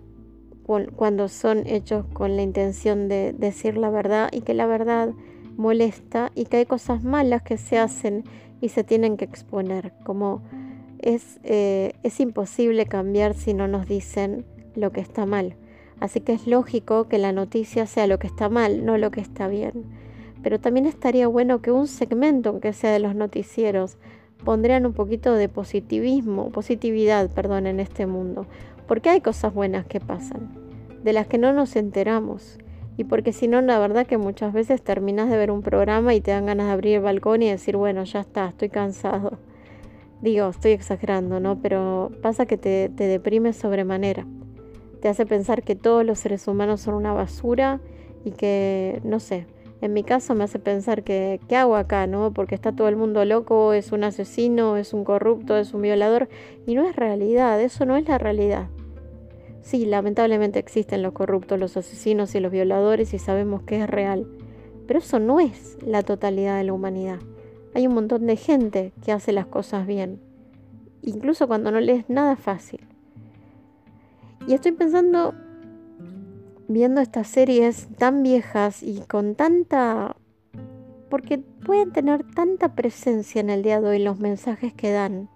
cuando 0.64 1.28
son 1.28 1.66
hechos 1.66 2.06
con 2.12 2.36
la 2.36 2.42
intención 2.42 3.08
de 3.08 3.34
decir 3.36 3.76
la 3.76 3.90
verdad 3.90 4.30
y 4.32 4.40
que 4.40 4.54
la 4.54 4.66
verdad 4.66 5.10
molesta 5.56 6.32
y 6.34 6.46
que 6.46 6.58
hay 6.58 6.66
cosas 6.66 7.04
malas 7.04 7.42
que 7.42 7.58
se 7.58 7.78
hacen 7.78 8.24
y 8.60 8.70
se 8.70 8.82
tienen 8.82 9.16
que 9.16 9.24
exponer, 9.24 9.92
como 10.04 10.42
es, 10.98 11.38
eh, 11.44 11.92
es 12.02 12.18
imposible 12.20 12.86
cambiar 12.86 13.34
si 13.34 13.52
no 13.52 13.68
nos 13.68 13.86
dicen 13.86 14.46
lo 14.74 14.90
que 14.90 15.00
está 15.00 15.26
mal. 15.26 15.56
Así 16.00 16.20
que 16.20 16.32
es 16.32 16.46
lógico 16.46 17.08
que 17.08 17.18
la 17.18 17.32
noticia 17.32 17.86
sea 17.86 18.06
lo 18.06 18.18
que 18.18 18.26
está 18.26 18.48
mal, 18.48 18.84
no 18.84 18.98
lo 18.98 19.10
que 19.10 19.20
está 19.20 19.48
bien. 19.48 19.84
pero 20.42 20.60
también 20.60 20.84
estaría 20.84 21.26
bueno 21.26 21.62
que 21.62 21.70
un 21.72 21.86
segmento, 21.86 22.50
aunque 22.50 22.74
sea 22.74 22.92
de 22.92 22.98
los 22.98 23.14
noticieros, 23.14 23.96
pondrían 24.44 24.84
un 24.84 24.92
poquito 24.92 25.32
de 25.32 25.48
positivismo, 25.48 26.50
positividad, 26.50 27.30
perdón, 27.30 27.66
en 27.66 27.80
este 27.80 28.04
mundo, 28.04 28.46
porque 28.86 29.10
hay 29.10 29.20
cosas 29.20 29.54
buenas 29.54 29.86
que 29.86 30.00
pasan, 30.00 30.50
de 31.02 31.12
las 31.12 31.26
que 31.26 31.38
no 31.38 31.52
nos 31.52 31.76
enteramos. 31.76 32.58
Y 32.96 33.04
porque 33.04 33.32
si 33.32 33.48
no, 33.48 33.60
la 33.60 33.78
verdad 33.78 34.06
que 34.06 34.18
muchas 34.18 34.52
veces 34.52 34.82
terminas 34.82 35.28
de 35.28 35.36
ver 35.36 35.50
un 35.50 35.62
programa 35.62 36.14
y 36.14 36.20
te 36.20 36.30
dan 36.30 36.46
ganas 36.46 36.66
de 36.66 36.72
abrir 36.72 36.96
el 36.96 37.02
balcón 37.02 37.42
y 37.42 37.50
decir, 37.50 37.76
bueno, 37.76 38.04
ya 38.04 38.20
está, 38.20 38.48
estoy 38.48 38.68
cansado. 38.68 39.38
Digo, 40.22 40.48
estoy 40.48 40.72
exagerando, 40.72 41.40
¿no? 41.40 41.60
Pero 41.60 42.12
pasa 42.22 42.46
que 42.46 42.56
te, 42.56 42.88
te 42.88 43.04
deprime 43.04 43.52
sobremanera. 43.52 44.26
Te 45.00 45.08
hace 45.08 45.26
pensar 45.26 45.62
que 45.62 45.74
todos 45.74 46.04
los 46.04 46.18
seres 46.20 46.46
humanos 46.46 46.80
son 46.80 46.94
una 46.94 47.12
basura 47.12 47.80
y 48.24 48.30
que, 48.30 49.00
no 49.04 49.20
sé, 49.20 49.46
en 49.84 49.92
mi 49.92 50.02
caso 50.02 50.34
me 50.34 50.44
hace 50.44 50.58
pensar 50.58 51.02
que, 51.02 51.40
¿qué 51.46 51.56
hago 51.56 51.76
acá, 51.76 52.06
no? 52.06 52.32
Porque 52.32 52.54
está 52.54 52.72
todo 52.72 52.88
el 52.88 52.96
mundo 52.96 53.22
loco, 53.26 53.74
es 53.74 53.92
un 53.92 54.02
asesino, 54.02 54.78
es 54.78 54.94
un 54.94 55.04
corrupto, 55.04 55.58
es 55.58 55.74
un 55.74 55.82
violador. 55.82 56.28
Y 56.66 56.74
no 56.74 56.88
es 56.88 56.96
realidad, 56.96 57.60
eso 57.60 57.84
no 57.84 57.96
es 57.96 58.08
la 58.08 58.16
realidad. 58.16 58.68
Sí, 59.64 59.86
lamentablemente 59.86 60.58
existen 60.58 61.02
los 61.02 61.14
corruptos, 61.14 61.58
los 61.58 61.74
asesinos 61.78 62.34
y 62.34 62.40
los 62.40 62.52
violadores 62.52 63.14
y 63.14 63.18
sabemos 63.18 63.62
que 63.62 63.80
es 63.80 63.88
real. 63.88 64.26
Pero 64.86 64.98
eso 64.98 65.18
no 65.18 65.40
es 65.40 65.78
la 65.80 66.02
totalidad 66.02 66.58
de 66.58 66.64
la 66.64 66.74
humanidad. 66.74 67.18
Hay 67.72 67.86
un 67.86 67.94
montón 67.94 68.26
de 68.26 68.36
gente 68.36 68.92
que 69.02 69.10
hace 69.10 69.32
las 69.32 69.46
cosas 69.46 69.86
bien, 69.86 70.20
incluso 71.00 71.48
cuando 71.48 71.70
no 71.70 71.80
le 71.80 71.94
es 71.94 72.10
nada 72.10 72.36
fácil. 72.36 72.86
Y 74.46 74.52
estoy 74.52 74.72
pensando 74.72 75.32
viendo 76.68 77.00
estas 77.00 77.26
series 77.26 77.88
tan 77.96 78.22
viejas 78.22 78.82
y 78.82 79.00
con 79.08 79.34
tanta... 79.34 80.14
porque 81.08 81.38
pueden 81.38 81.90
tener 81.90 82.22
tanta 82.34 82.74
presencia 82.74 83.40
en 83.40 83.48
el 83.48 83.62
día 83.62 83.80
de 83.80 83.88
hoy 83.88 83.98
los 83.98 84.18
mensajes 84.18 84.74
que 84.74 84.92
dan. 84.92 85.30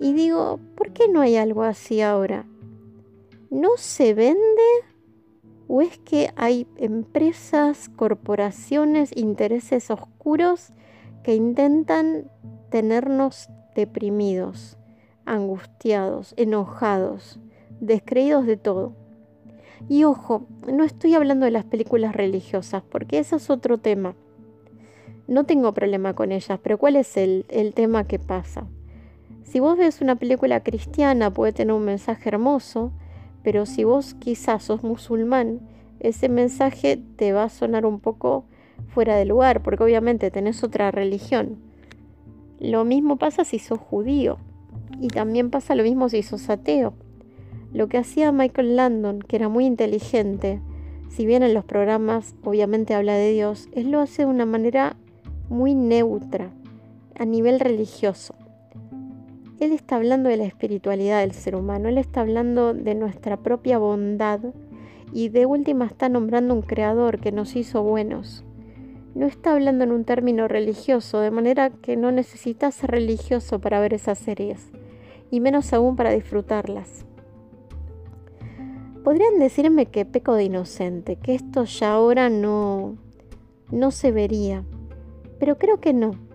Y 0.00 0.14
digo, 0.14 0.58
¿por 0.74 0.90
qué 0.90 1.06
no 1.06 1.20
hay 1.20 1.36
algo 1.36 1.62
así 1.62 2.00
ahora? 2.00 2.44
¿No 3.50 3.70
se 3.76 4.14
vende? 4.14 4.38
¿O 5.66 5.82
es 5.82 5.98
que 5.98 6.30
hay 6.36 6.68
empresas, 6.76 7.88
corporaciones, 7.88 9.10
intereses 9.16 9.90
oscuros 9.90 10.72
que 11.24 11.34
intentan 11.34 12.30
tenernos 12.70 13.50
deprimidos, 13.74 14.78
angustiados, 15.24 16.32
enojados, 16.36 17.40
descreídos 17.80 18.46
de 18.46 18.56
todo? 18.56 18.92
Y 19.88 20.04
ojo, 20.04 20.46
no 20.72 20.84
estoy 20.84 21.14
hablando 21.14 21.44
de 21.44 21.50
las 21.50 21.64
películas 21.64 22.14
religiosas, 22.14 22.84
porque 22.88 23.18
eso 23.18 23.34
es 23.34 23.50
otro 23.50 23.78
tema. 23.78 24.14
No 25.26 25.44
tengo 25.44 25.74
problema 25.74 26.14
con 26.14 26.30
ellas, 26.30 26.60
pero 26.62 26.78
¿cuál 26.78 26.94
es 26.94 27.16
el, 27.16 27.46
el 27.48 27.74
tema 27.74 28.06
que 28.06 28.20
pasa? 28.20 28.68
Si 29.42 29.58
vos 29.58 29.76
ves 29.76 30.00
una 30.00 30.14
película 30.14 30.62
cristiana 30.62 31.32
puede 31.32 31.52
tener 31.52 31.74
un 31.74 31.84
mensaje 31.84 32.28
hermoso, 32.28 32.92
pero 33.42 33.66
si 33.66 33.84
vos 33.84 34.14
quizás 34.14 34.64
sos 34.64 34.82
musulmán, 34.82 35.60
ese 36.00 36.28
mensaje 36.28 37.00
te 37.16 37.32
va 37.32 37.44
a 37.44 37.48
sonar 37.48 37.86
un 37.86 38.00
poco 38.00 38.44
fuera 38.88 39.16
de 39.16 39.24
lugar, 39.24 39.62
porque 39.62 39.84
obviamente 39.84 40.30
tenés 40.30 40.62
otra 40.64 40.90
religión. 40.90 41.58
Lo 42.58 42.84
mismo 42.84 43.16
pasa 43.16 43.44
si 43.44 43.58
sos 43.58 43.78
judío, 43.78 44.38
y 45.00 45.08
también 45.08 45.50
pasa 45.50 45.74
lo 45.74 45.82
mismo 45.82 46.08
si 46.08 46.22
sos 46.22 46.48
ateo. 46.50 46.94
Lo 47.72 47.88
que 47.88 47.98
hacía 47.98 48.32
Michael 48.32 48.76
Landon, 48.76 49.22
que 49.22 49.36
era 49.36 49.48
muy 49.48 49.64
inteligente, 49.64 50.60
si 51.08 51.26
bien 51.26 51.42
en 51.42 51.54
los 51.54 51.64
programas 51.64 52.34
obviamente 52.44 52.94
habla 52.94 53.14
de 53.14 53.32
Dios, 53.32 53.68
él 53.72 53.90
lo 53.90 54.00
hace 54.00 54.22
de 54.22 54.28
una 54.28 54.46
manera 54.46 54.96
muy 55.48 55.74
neutra, 55.74 56.50
a 57.18 57.24
nivel 57.24 57.60
religioso. 57.60 58.34
Él 59.60 59.72
está 59.72 59.96
hablando 59.96 60.30
de 60.30 60.38
la 60.38 60.46
espiritualidad 60.46 61.20
del 61.20 61.32
ser 61.32 61.54
humano, 61.54 61.90
él 61.90 61.98
está 61.98 62.22
hablando 62.22 62.72
de 62.72 62.94
nuestra 62.94 63.36
propia 63.36 63.76
bondad 63.76 64.40
y 65.12 65.28
de 65.28 65.44
última 65.44 65.84
está 65.84 66.08
nombrando 66.08 66.54
un 66.54 66.62
creador 66.62 67.20
que 67.20 67.30
nos 67.30 67.54
hizo 67.56 67.82
buenos. 67.82 68.42
No 69.14 69.26
está 69.26 69.52
hablando 69.52 69.84
en 69.84 69.92
un 69.92 70.06
término 70.06 70.48
religioso, 70.48 71.20
de 71.20 71.30
manera 71.30 71.68
que 71.68 71.98
no 71.98 72.10
necesitas 72.10 72.74
ser 72.74 72.92
religioso 72.92 73.60
para 73.60 73.80
ver 73.80 73.92
esas 73.92 74.16
series, 74.16 74.70
y 75.30 75.40
menos 75.40 75.74
aún 75.74 75.94
para 75.94 76.12
disfrutarlas. 76.12 77.04
Podrían 79.04 79.38
decirme 79.38 79.84
que 79.84 80.06
peco 80.06 80.32
de 80.36 80.44
inocente, 80.44 81.16
que 81.16 81.34
esto 81.34 81.64
ya 81.64 81.92
ahora 81.92 82.30
no, 82.30 82.96
no 83.70 83.90
se 83.90 84.10
vería, 84.10 84.64
pero 85.38 85.58
creo 85.58 85.80
que 85.80 85.92
no. 85.92 86.29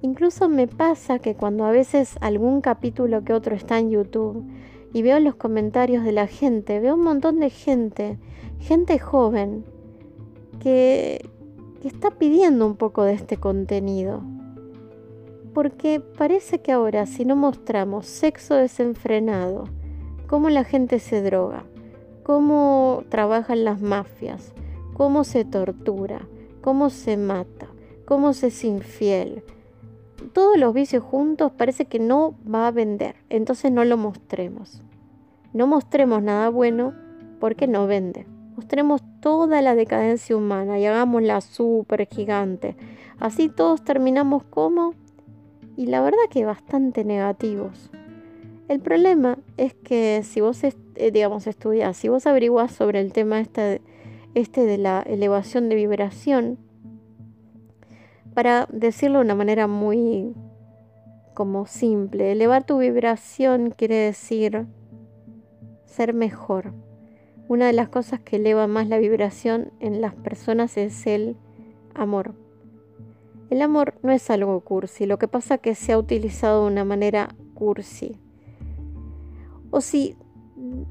Incluso 0.00 0.48
me 0.48 0.68
pasa 0.68 1.18
que 1.18 1.34
cuando 1.34 1.64
a 1.64 1.72
veces 1.72 2.16
algún 2.20 2.60
capítulo 2.60 3.24
que 3.24 3.32
otro 3.32 3.56
está 3.56 3.78
en 3.78 3.90
YouTube 3.90 4.44
y 4.92 5.02
veo 5.02 5.18
los 5.18 5.34
comentarios 5.34 6.04
de 6.04 6.12
la 6.12 6.28
gente, 6.28 6.78
veo 6.78 6.94
un 6.94 7.02
montón 7.02 7.40
de 7.40 7.50
gente, 7.50 8.18
gente 8.60 8.98
joven, 8.98 9.64
que, 10.60 11.28
está 11.82 12.10
pidiendo 12.10 12.66
un 12.66 12.76
poco 12.76 13.04
de 13.04 13.14
este 13.14 13.38
contenido. 13.38 14.22
Porque 15.54 16.00
parece 16.00 16.60
que 16.60 16.72
ahora 16.72 17.06
si 17.06 17.24
no 17.24 17.34
mostramos 17.34 18.06
sexo 18.06 18.54
desenfrenado, 18.54 19.64
cómo 20.26 20.50
la 20.50 20.64
gente 20.64 20.98
se 20.98 21.22
droga, 21.22 21.64
cómo 22.22 23.04
trabajan 23.08 23.64
las 23.64 23.80
mafias, 23.80 24.52
cómo 24.92 25.24
se 25.24 25.44
tortura, 25.44 26.28
cómo 26.60 26.90
se 26.90 27.16
mata, 27.16 27.68
cómo 28.04 28.32
se 28.32 28.48
es 28.48 28.64
infiel. 28.64 29.42
Todos 30.32 30.58
los 30.58 30.74
vicios 30.74 31.02
juntos 31.02 31.52
parece 31.52 31.84
que 31.84 31.98
no 31.98 32.34
va 32.52 32.66
a 32.66 32.72
vender, 32.72 33.16
entonces 33.28 33.70
no 33.70 33.84
lo 33.84 33.96
mostremos. 33.96 34.82
No 35.52 35.66
mostremos 35.66 36.22
nada 36.22 36.48
bueno 36.48 36.92
porque 37.40 37.66
no 37.66 37.86
vende. 37.86 38.26
Mostremos 38.56 39.02
toda 39.20 39.62
la 39.62 39.76
decadencia 39.76 40.36
humana 40.36 40.78
y 40.78 40.86
hagámosla 40.86 41.40
súper 41.40 42.08
gigante. 42.08 42.76
Así 43.20 43.48
todos 43.48 43.82
terminamos 43.84 44.42
como... 44.42 44.94
Y 45.76 45.86
la 45.86 46.02
verdad 46.02 46.18
que 46.28 46.44
bastante 46.44 47.04
negativos. 47.04 47.90
El 48.66 48.80
problema 48.80 49.38
es 49.56 49.74
que 49.74 50.22
si 50.24 50.40
vos, 50.40 50.62
eh, 50.64 50.72
digamos, 51.12 51.46
estudias, 51.46 51.96
si 51.96 52.08
vos 52.08 52.26
averiguás 52.26 52.72
sobre 52.72 53.00
el 53.00 53.12
tema 53.12 53.38
este, 53.40 53.80
este 54.34 54.66
de 54.66 54.76
la 54.76 55.02
elevación 55.02 55.68
de 55.68 55.76
vibración, 55.76 56.58
para 58.38 58.68
decirlo 58.70 59.18
de 59.18 59.24
una 59.24 59.34
manera 59.34 59.66
muy 59.66 60.32
como 61.34 61.66
simple, 61.66 62.30
elevar 62.30 62.64
tu 62.64 62.78
vibración 62.78 63.74
quiere 63.76 63.96
decir 63.96 64.64
ser 65.86 66.14
mejor. 66.14 66.72
Una 67.48 67.66
de 67.66 67.72
las 67.72 67.88
cosas 67.88 68.20
que 68.20 68.36
eleva 68.36 68.68
más 68.68 68.86
la 68.86 68.98
vibración 68.98 69.72
en 69.80 70.00
las 70.00 70.14
personas 70.14 70.76
es 70.76 71.08
el 71.08 71.36
amor. 71.96 72.36
El 73.50 73.60
amor 73.60 73.94
no 74.04 74.12
es 74.12 74.30
algo 74.30 74.60
cursi, 74.60 75.04
lo 75.04 75.18
que 75.18 75.26
pasa 75.26 75.56
es 75.56 75.60
que 75.60 75.74
se 75.74 75.92
ha 75.94 75.98
utilizado 75.98 76.64
de 76.64 76.70
una 76.70 76.84
manera 76.84 77.34
cursi 77.54 78.20
o 79.72 79.80
si, 79.80 80.16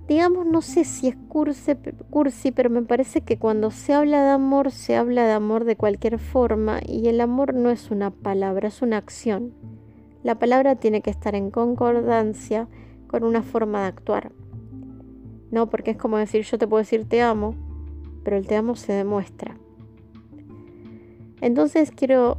digamos, 0.08 0.46
no 0.46 0.62
sé 0.62 0.86
si 0.86 1.08
es 1.08 1.18
cursi, 1.28 1.74
cursi, 2.10 2.52
pero 2.52 2.70
me 2.70 2.82
parece 2.84 3.22
que 3.22 3.38
cuando 3.38 3.72
se 3.72 3.94
habla 3.94 4.24
de 4.24 4.32
amor, 4.32 4.72
se 4.72 4.96
habla 4.96 5.26
de 5.26 5.34
amor 5.34 5.66
de 5.66 5.76
cualquier 5.76 6.20
forma 6.20 6.80
y 6.86 7.08
el 7.08 7.20
amor 7.20 7.54
no 7.54 7.70
es 7.70 7.92
una 7.92 8.12
palabra, 8.12 8.70
es 8.70 8.82
una 8.82 8.98
acción. 8.98 9.54
La 10.24 10.36
palabra 10.36 10.76
tiene 10.76 11.02
que 11.02 11.10
estar 11.10 11.36
en 11.36 11.52
concordancia 11.52 12.68
con 13.08 13.24
una 13.24 13.44
forma 13.44 13.82
de 13.82 13.88
actuar. 13.88 14.32
No, 15.52 15.70
porque 15.70 15.92
es 15.92 15.98
como 15.98 16.18
decir, 16.18 16.44
yo 16.44 16.58
te 16.58 16.68
puedo 16.68 16.80
decir 16.80 17.08
te 17.08 17.22
amo, 17.22 17.56
pero 18.24 18.38
el 18.38 18.48
te 18.48 18.56
amo 18.56 18.76
se 18.76 18.94
demuestra. 18.94 19.58
Entonces 21.42 21.92
quiero 21.92 22.38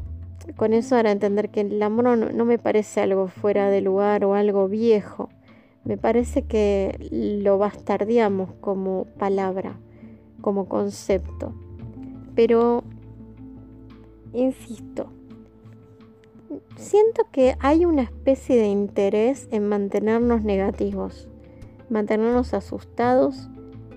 con 0.56 0.72
eso 0.72 0.96
ahora 0.96 1.12
entender 1.12 1.50
que 1.50 1.60
el 1.60 1.82
amor 1.82 2.16
no 2.16 2.44
me 2.46 2.58
parece 2.58 3.02
algo 3.02 3.28
fuera 3.28 3.68
de 3.68 3.82
lugar 3.82 4.24
o 4.24 4.34
algo 4.34 4.66
viejo 4.66 5.28
me 5.88 5.96
parece 5.96 6.42
que 6.42 7.08
lo 7.10 7.56
bastardeamos 7.56 8.52
como 8.60 9.06
palabra, 9.18 9.80
como 10.42 10.68
concepto. 10.68 11.54
Pero, 12.34 12.84
insisto, 14.34 15.06
siento 16.76 17.22
que 17.32 17.56
hay 17.60 17.86
una 17.86 18.02
especie 18.02 18.58
de 18.58 18.66
interés 18.66 19.48
en 19.50 19.66
mantenernos 19.66 20.42
negativos, 20.42 21.26
mantenernos 21.88 22.52
asustados, 22.52 23.48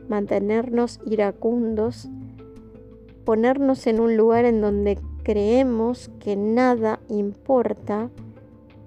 mantenernos 0.08 1.02
iracundos, 1.06 2.08
ponernos 3.26 3.86
en 3.86 4.00
un 4.00 4.16
lugar 4.16 4.46
en 4.46 4.62
donde 4.62 4.98
creemos 5.24 6.10
que 6.22 6.38
nada 6.38 7.02
importa, 7.10 8.10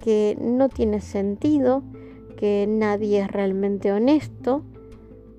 que 0.00 0.38
no 0.40 0.70
tiene 0.70 1.02
sentido, 1.02 1.82
que 2.37 2.67
nadie 2.69 3.21
es 3.21 3.31
realmente 3.31 3.93
honesto, 3.93 4.62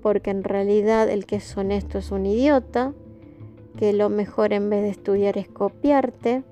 porque 0.02 0.30
en 0.30 0.44
realidad 0.44 1.08
el 1.10 1.26
que 1.26 1.36
es 1.36 1.56
honesto 1.56 1.98
es 1.98 2.10
un 2.10 2.26
idiota, 2.26 2.92
que 3.76 3.92
lo 3.92 4.08
mejor 4.08 4.52
en 4.52 4.70
vez 4.70 4.82
de 4.82 4.90
estudiar 4.90 5.38
es 5.38 5.48
copiarte, 5.48 6.42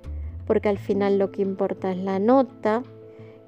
porque 0.47 0.69
al 0.69 0.79
final 0.79 1.19
lo 1.19 1.31
que 1.31 1.43
importa 1.43 1.91
es 1.93 1.99
la 1.99 2.19
nota, 2.19 2.83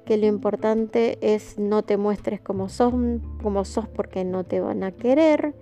que 0.05 0.17
lo 0.17 0.25
importante 0.25 1.17
es 1.21 1.59
no 1.59 1.83
te 1.83 1.97
muestres 1.97 2.39
como 2.39 2.69
sos, 2.69 2.93
como 3.43 3.65
sos 3.65 3.87
porque 3.87 4.23
no 4.23 4.43
te 4.45 4.59
van 4.59 4.83
a 4.83 4.91
querer, 4.91 5.53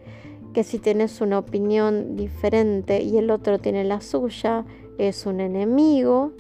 que 0.54 0.64
si 0.64 0.80
tienes 0.80 1.20
una 1.20 1.40
opinión 1.40 2.16
diferente 2.16 3.02
y 3.02 3.18
el 3.18 3.32
otro 3.32 3.60
tiene 3.60 3.84
la 3.84 4.00
suya, 4.02 4.66
es 4.98 5.26
un 5.26 5.42
enemigo, 5.42 6.32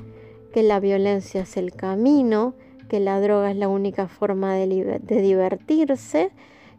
que 0.54 0.64
la 0.64 0.80
violencia 0.80 1.42
es 1.42 1.58
el 1.58 1.74
camino, 1.74 2.54
que 2.88 3.00
la 3.00 3.20
droga 3.20 3.51
es 3.51 3.58
la 3.58 3.68
única 3.68 4.08
forma 4.08 4.54
de, 4.56 5.00
de 5.01 5.22
divertirse, 5.22 6.32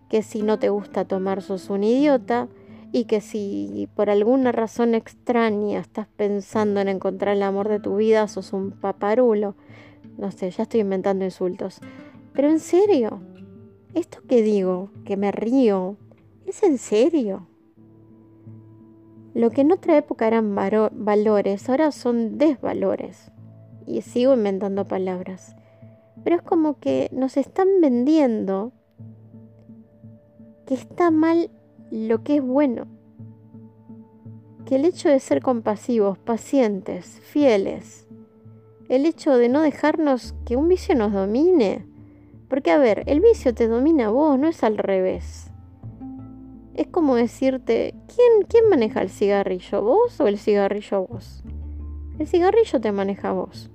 que 0.08 0.22
si 0.22 0.42
no 0.42 0.58
te 0.58 0.68
gusta 0.68 1.04
tomar 1.04 1.42
sos 1.42 1.70
un 1.70 1.84
idiota, 1.84 2.48
y 2.92 3.04
que 3.04 3.20
si 3.20 3.88
por 3.94 4.10
alguna 4.10 4.52
razón 4.52 4.94
extraña 4.94 5.80
estás 5.80 6.06
pensando 6.16 6.80
en 6.80 6.88
encontrar 6.88 7.36
el 7.36 7.42
amor 7.42 7.68
de 7.68 7.80
tu 7.80 7.96
vida, 7.96 8.26
sos 8.28 8.52
un 8.52 8.70
paparulo. 8.70 9.54
No 10.16 10.30
sé, 10.30 10.50
ya 10.50 10.62
estoy 10.62 10.80
inventando 10.80 11.24
insultos. 11.24 11.80
Pero 12.32 12.48
en 12.48 12.60
serio, 12.60 13.20
esto 13.94 14.18
que 14.28 14.42
digo, 14.42 14.90
que 15.04 15.16
me 15.16 15.32
río, 15.32 15.96
es 16.46 16.62
en 16.62 16.78
serio. 16.78 17.46
Lo 19.34 19.50
que 19.50 19.62
en 19.62 19.72
otra 19.72 19.96
época 19.98 20.26
eran 20.26 20.54
valores, 20.54 21.68
ahora 21.68 21.92
son 21.92 22.38
desvalores. 22.38 23.30
Y 23.86 24.02
sigo 24.02 24.34
inventando 24.34 24.86
palabras. 24.86 25.55
Pero 26.24 26.36
es 26.36 26.42
como 26.42 26.78
que 26.78 27.08
nos 27.12 27.36
están 27.36 27.68
vendiendo 27.80 28.72
que 30.66 30.74
está 30.74 31.10
mal 31.10 31.50
lo 31.90 32.22
que 32.22 32.36
es 32.36 32.42
bueno. 32.42 32.86
Que 34.64 34.76
el 34.76 34.84
hecho 34.84 35.08
de 35.08 35.20
ser 35.20 35.40
compasivos, 35.40 36.18
pacientes, 36.18 37.20
fieles, 37.20 38.06
el 38.88 39.06
hecho 39.06 39.36
de 39.36 39.48
no 39.48 39.62
dejarnos 39.62 40.34
que 40.44 40.56
un 40.56 40.68
vicio 40.68 40.94
nos 40.94 41.12
domine, 41.12 41.86
porque 42.48 42.70
a 42.70 42.78
ver, 42.78 43.04
el 43.06 43.20
vicio 43.20 43.54
te 43.54 43.68
domina 43.68 44.06
a 44.06 44.10
vos, 44.10 44.38
no 44.38 44.48
es 44.48 44.62
al 44.62 44.78
revés. 44.78 45.50
Es 46.74 46.88
como 46.88 47.14
decirte, 47.14 47.94
¿quién, 48.06 48.46
¿quién 48.48 48.68
maneja 48.68 49.02
el 49.02 49.08
cigarrillo, 49.08 49.82
vos 49.82 50.20
o 50.20 50.26
el 50.26 50.38
cigarrillo 50.38 51.06
vos? 51.06 51.42
El 52.18 52.26
cigarrillo 52.26 52.80
te 52.80 52.92
maneja 52.92 53.30
a 53.30 53.32
vos. 53.32 53.70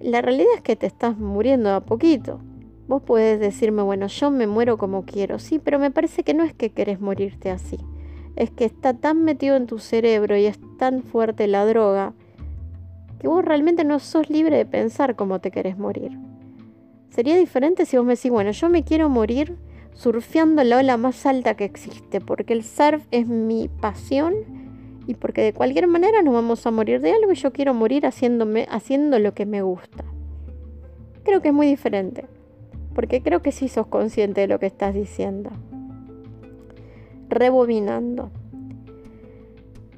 La 0.00 0.20
realidad 0.20 0.52
es 0.54 0.60
que 0.60 0.76
te 0.76 0.86
estás 0.86 1.16
muriendo 1.16 1.74
a 1.74 1.80
poquito. 1.80 2.40
Vos 2.86 3.02
podés 3.02 3.40
decirme, 3.40 3.82
bueno, 3.82 4.06
yo 4.06 4.30
me 4.30 4.46
muero 4.46 4.76
como 4.76 5.04
quiero, 5.04 5.38
sí, 5.38 5.58
pero 5.58 5.78
me 5.78 5.90
parece 5.90 6.22
que 6.22 6.34
no 6.34 6.44
es 6.44 6.52
que 6.52 6.70
querés 6.70 7.00
morirte 7.00 7.50
así. 7.50 7.78
Es 8.36 8.50
que 8.50 8.64
está 8.64 8.94
tan 8.94 9.24
metido 9.24 9.56
en 9.56 9.66
tu 9.66 9.78
cerebro 9.78 10.36
y 10.36 10.44
es 10.44 10.58
tan 10.78 11.02
fuerte 11.02 11.46
la 11.46 11.64
droga 11.64 12.12
que 13.18 13.28
vos 13.28 13.44
realmente 13.44 13.84
no 13.84 13.98
sos 13.98 14.28
libre 14.28 14.56
de 14.58 14.66
pensar 14.66 15.16
cómo 15.16 15.40
te 15.40 15.50
querés 15.50 15.78
morir. 15.78 16.12
Sería 17.08 17.36
diferente 17.36 17.86
si 17.86 17.96
vos 17.96 18.04
me 18.04 18.14
decís, 18.14 18.30
bueno, 18.30 18.50
yo 18.50 18.68
me 18.68 18.84
quiero 18.84 19.08
morir 19.08 19.56
surfeando 19.94 20.62
la 20.62 20.76
ola 20.78 20.98
más 20.98 21.24
alta 21.24 21.54
que 21.54 21.64
existe, 21.64 22.20
porque 22.20 22.52
el 22.52 22.62
surf 22.62 23.02
es 23.10 23.26
mi 23.26 23.68
pasión 23.68 24.34
y 25.06 25.14
porque 25.14 25.42
de 25.42 25.52
cualquier 25.52 25.86
manera 25.86 26.22
nos 26.22 26.34
vamos 26.34 26.66
a 26.66 26.70
morir 26.70 27.00
de 27.00 27.12
algo 27.12 27.32
y 27.32 27.36
yo 27.36 27.52
quiero 27.52 27.74
morir 27.74 28.06
haciéndome, 28.06 28.66
haciendo 28.70 29.18
lo 29.18 29.34
que 29.34 29.46
me 29.46 29.62
gusta. 29.62 30.04
Creo 31.24 31.42
que 31.42 31.48
es 31.48 31.54
muy 31.54 31.66
diferente 31.66 32.26
porque 32.96 33.20
creo 33.20 33.42
que 33.42 33.52
sí 33.52 33.68
sos 33.68 33.88
consciente 33.88 34.40
de 34.40 34.46
lo 34.46 34.58
que 34.58 34.64
estás 34.64 34.94
diciendo. 34.94 35.50
Rebobinando. 37.28 38.30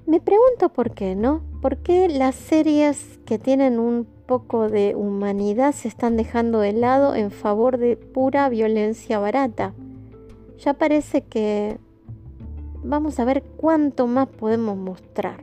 Me 0.04 0.20
pregunto 0.20 0.70
por 0.70 0.90
qué, 0.94 1.14
¿no? 1.14 1.42
¿Por 1.62 1.76
qué 1.76 2.08
las 2.08 2.34
series 2.34 3.20
que 3.24 3.38
tienen 3.38 3.78
un 3.78 4.04
poco 4.26 4.68
de 4.68 4.96
humanidad 4.96 5.74
se 5.74 5.86
están 5.86 6.16
dejando 6.16 6.58
de 6.58 6.72
lado 6.72 7.14
en 7.14 7.30
favor 7.30 7.78
de 7.78 7.96
pura 7.96 8.48
violencia 8.48 9.20
barata? 9.20 9.74
Ya 10.58 10.74
parece 10.74 11.22
que 11.22 11.78
vamos 12.82 13.18
a 13.18 13.24
ver 13.24 13.42
cuánto 13.56 14.06
más 14.06 14.28
podemos 14.28 14.76
mostrar. 14.76 15.42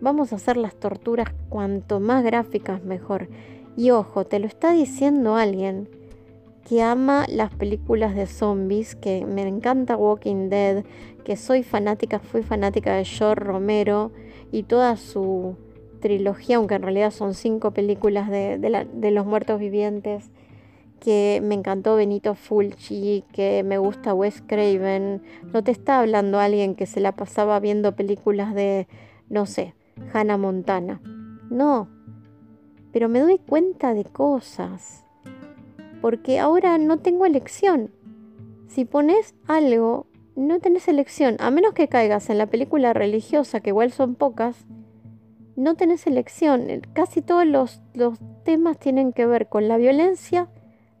Vamos 0.00 0.32
a 0.32 0.36
hacer 0.36 0.56
las 0.56 0.74
torturas 0.74 1.28
cuanto 1.48 2.00
más 2.00 2.22
gráficas 2.22 2.84
mejor. 2.84 3.28
Y 3.76 3.90
ojo, 3.90 4.24
te 4.24 4.38
lo 4.38 4.46
está 4.46 4.72
diciendo 4.72 5.36
alguien 5.36 5.88
que 6.68 6.82
ama 6.82 7.26
las 7.28 7.54
películas 7.54 8.14
de 8.14 8.26
zombies, 8.26 8.96
que 8.96 9.24
me 9.24 9.42
encanta 9.42 9.96
Walking 9.96 10.48
Dead, 10.48 10.84
que 11.24 11.36
soy 11.36 11.62
fanática, 11.62 12.18
fui 12.18 12.42
fanática 12.42 12.96
de 12.96 13.04
George 13.04 13.44
Romero 13.44 14.10
y 14.50 14.64
toda 14.64 14.96
su 14.96 15.56
trilogía, 16.00 16.56
aunque 16.56 16.74
en 16.74 16.82
realidad 16.82 17.10
son 17.10 17.34
cinco 17.34 17.70
películas 17.70 18.28
de, 18.28 18.58
de 18.92 19.10
los 19.10 19.26
muertos 19.26 19.60
vivientes, 19.60 20.30
que 21.06 21.40
me 21.40 21.54
encantó 21.54 21.94
Benito 21.94 22.34
Fulci, 22.34 23.22
que 23.32 23.62
me 23.62 23.78
gusta 23.78 24.12
Wes 24.12 24.42
Craven. 24.44 25.22
No 25.52 25.62
te 25.62 25.70
está 25.70 26.00
hablando 26.00 26.40
alguien 26.40 26.74
que 26.74 26.86
se 26.86 26.98
la 26.98 27.12
pasaba 27.12 27.60
viendo 27.60 27.94
películas 27.94 28.56
de, 28.56 28.88
no 29.28 29.46
sé, 29.46 29.76
Hannah 30.12 30.36
Montana. 30.36 31.00
No, 31.48 31.88
pero 32.92 33.08
me 33.08 33.20
doy 33.20 33.38
cuenta 33.38 33.94
de 33.94 34.04
cosas 34.04 35.04
porque 36.02 36.40
ahora 36.40 36.76
no 36.76 36.98
tengo 36.98 37.24
elección. 37.24 37.92
Si 38.66 38.84
pones 38.84 39.36
algo, 39.46 40.08
no 40.34 40.58
tenés 40.58 40.88
elección, 40.88 41.36
a 41.38 41.52
menos 41.52 41.72
que 41.72 41.86
caigas 41.86 42.30
en 42.30 42.38
la 42.38 42.46
película 42.46 42.94
religiosa, 42.94 43.60
que 43.60 43.70
igual 43.70 43.92
son 43.92 44.16
pocas, 44.16 44.66
no 45.54 45.76
tenés 45.76 46.04
elección. 46.08 46.66
Casi 46.94 47.22
todos 47.22 47.46
los, 47.46 47.80
los 47.94 48.18
temas 48.44 48.76
tienen 48.80 49.12
que 49.12 49.24
ver 49.24 49.48
con 49.48 49.68
la 49.68 49.76
violencia, 49.76 50.48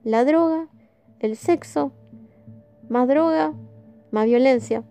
la 0.06 0.24
droga, 0.24 0.68
el 1.18 1.34
sexo, 1.34 1.90
más 2.88 3.08
droga, 3.08 3.52
más 4.12 4.26
violencia, 4.26 4.84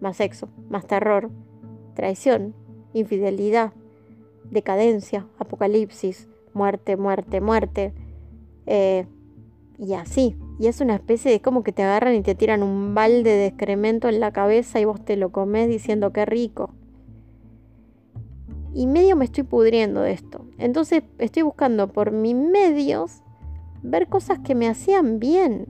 más 0.00 0.16
sexo, 0.16 0.48
más 0.68 0.84
terror, 0.88 1.30
traición, 1.94 2.52
infidelidad, 2.92 3.72
decadencia, 4.50 5.24
apocalipsis, 5.38 6.28
muerte, 6.52 6.96
muerte, 6.96 7.40
muerte, 7.40 7.94
eh, 8.66 9.06
y 9.78 9.94
así. 9.94 10.36
Y 10.58 10.66
es 10.66 10.80
una 10.80 10.96
especie 10.96 11.30
de 11.30 11.40
como 11.40 11.62
que 11.62 11.70
te 11.70 11.84
agarran 11.84 12.16
y 12.16 12.22
te 12.22 12.34
tiran 12.34 12.64
un 12.64 12.92
balde 12.92 13.30
de 13.30 13.46
excremento 13.46 14.08
en 14.08 14.18
la 14.18 14.32
cabeza 14.32 14.80
y 14.80 14.84
vos 14.84 15.00
te 15.04 15.16
lo 15.16 15.30
comes 15.30 15.68
diciendo 15.68 16.12
que 16.12 16.26
rico. 16.26 16.70
Y 18.74 18.88
medio 18.88 19.14
me 19.14 19.26
estoy 19.26 19.44
pudriendo 19.44 20.00
de 20.00 20.10
esto. 20.10 20.44
Entonces 20.58 21.04
estoy 21.18 21.42
buscando 21.42 21.86
por 21.92 22.10
mis 22.10 22.34
medios 22.34 23.22
ver 23.86 24.08
cosas 24.08 24.38
que 24.38 24.54
me 24.54 24.68
hacían 24.68 25.18
bien. 25.18 25.66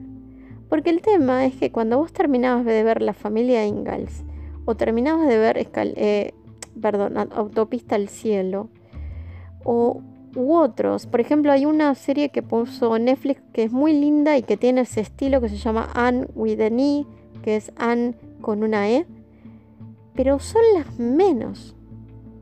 Porque 0.69 0.89
el 0.89 1.01
tema 1.01 1.45
es 1.45 1.55
que 1.55 1.71
cuando 1.71 1.97
vos 1.97 2.11
terminabas 2.11 2.65
de 2.65 2.83
ver 2.83 3.01
La 3.01 3.13
familia 3.13 3.65
Ingalls 3.65 4.23
o 4.65 4.75
terminabas 4.75 5.27
de 5.27 5.37
ver 5.37 5.69
eh, 5.73 6.33
perdón, 6.81 7.17
Autopista 7.33 7.95
al 7.95 8.09
Cielo 8.09 8.69
o 9.63 10.01
u 10.35 10.53
otros. 10.55 11.07
Por 11.07 11.19
ejemplo, 11.19 11.51
hay 11.51 11.65
una 11.65 11.93
serie 11.95 12.29
que 12.29 12.43
puso 12.43 12.97
Netflix 12.99 13.41
que 13.53 13.63
es 13.63 13.71
muy 13.71 13.93
linda 13.93 14.37
y 14.37 14.43
que 14.43 14.55
tiene 14.55 14.81
ese 14.81 15.01
estilo 15.01 15.41
que 15.41 15.49
se 15.49 15.57
llama 15.57 15.89
Anne 15.95 16.27
with 16.35 16.61
an 16.61 16.79
E, 16.79 17.05
que 17.41 17.55
es 17.55 17.71
Anne 17.77 18.13
con 18.41 18.63
una 18.63 18.89
E. 18.89 19.07
Pero 20.15 20.39
son 20.39 20.61
las 20.75 20.99
menos. 20.99 21.75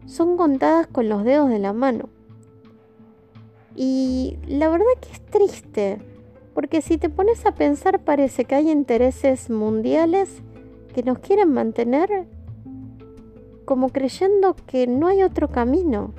Son 0.05 0.35
contadas 0.35 0.87
con 0.87 1.09
los 1.09 1.23
dedos 1.23 1.49
de 1.49 1.59
la 1.59 1.73
mano. 1.73 2.09
Y 3.75 4.37
la 4.47 4.69
verdad 4.69 4.85
que 5.01 5.11
es 5.11 5.21
triste, 5.21 5.97
porque 6.53 6.81
si 6.81 6.97
te 6.97 7.09
pones 7.09 7.45
a 7.45 7.53
pensar 7.53 7.99
parece 7.99 8.45
que 8.45 8.55
hay 8.55 8.71
intereses 8.71 9.49
mundiales 9.49 10.41
que 10.93 11.03
nos 11.03 11.19
quieren 11.19 11.51
mantener 11.51 12.25
como 13.65 13.89
creyendo 13.89 14.55
que 14.67 14.87
no 14.87 15.07
hay 15.07 15.23
otro 15.23 15.49
camino 15.49 16.13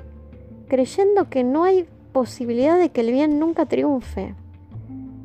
creyendo 0.67 1.29
que 1.29 1.43
no 1.43 1.63
hay 1.63 1.85
posibilidad 2.11 2.77
de 2.77 2.89
que 2.89 3.01
el 3.01 3.11
bien 3.11 3.39
nunca 3.39 3.65
triunfe. 3.65 4.35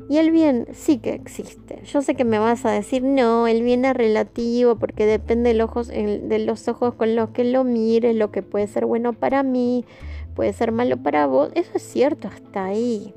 Y 0.09 0.17
el 0.17 0.31
bien 0.31 0.67
sí 0.73 0.97
que 0.97 1.13
existe. 1.13 1.81
Yo 1.85 2.01
sé 2.01 2.13
que 2.13 2.25
me 2.25 2.37
vas 2.37 2.65
a 2.65 2.71
decir, 2.71 3.03
no, 3.03 3.47
el 3.47 3.63
bien 3.63 3.85
es 3.85 3.95
relativo 3.95 4.75
porque 4.75 5.05
depende 5.05 5.51
de 5.51 5.55
los 5.55 5.69
ojos, 5.69 5.87
de 5.87 6.39
los 6.39 6.67
ojos 6.67 6.93
con 6.95 7.15
los 7.15 7.29
que 7.29 7.45
lo 7.45 7.63
mires, 7.63 8.15
lo 8.15 8.29
que 8.29 8.43
puede 8.43 8.67
ser 8.67 8.85
bueno 8.85 9.13
para 9.13 9.43
mí, 9.43 9.85
puede 10.33 10.53
ser 10.53 10.71
malo 10.71 10.97
para 10.97 11.27
vos. 11.27 11.51
Eso 11.55 11.71
es 11.75 11.83
cierto 11.83 12.27
hasta 12.27 12.65
ahí. 12.65 13.13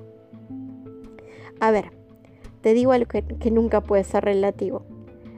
A 1.60 1.70
ver, 1.70 1.92
te 2.60 2.74
digo 2.74 2.92
algo 2.92 3.08
que, 3.08 3.50
nunca 3.50 3.80
puede 3.80 4.04
ser 4.04 4.24
relativo. 4.24 4.82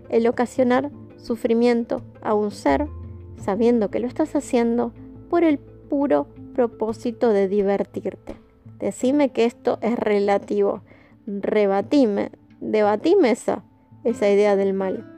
El 0.08 0.26
ocasionar 0.26 0.90
sufrimiento 1.16 2.02
a 2.22 2.34
un 2.34 2.50
ser 2.50 2.88
sabiendo 3.36 3.90
que 3.90 4.00
lo 4.00 4.06
estás 4.06 4.34
haciendo 4.34 4.92
por 5.28 5.44
el 5.44 5.58
puro 5.58 6.26
propósito 6.54 7.30
de 7.30 7.48
divertirte. 7.48 8.36
Decime 8.78 9.30
que 9.30 9.44
esto 9.44 9.78
es 9.82 9.98
relativo. 9.98 10.82
Rebatime, 11.26 12.30
debatime 12.60 13.30
esa, 13.30 13.64
esa 14.04 14.28
idea 14.28 14.56
del 14.56 14.72
mal. 14.72 15.14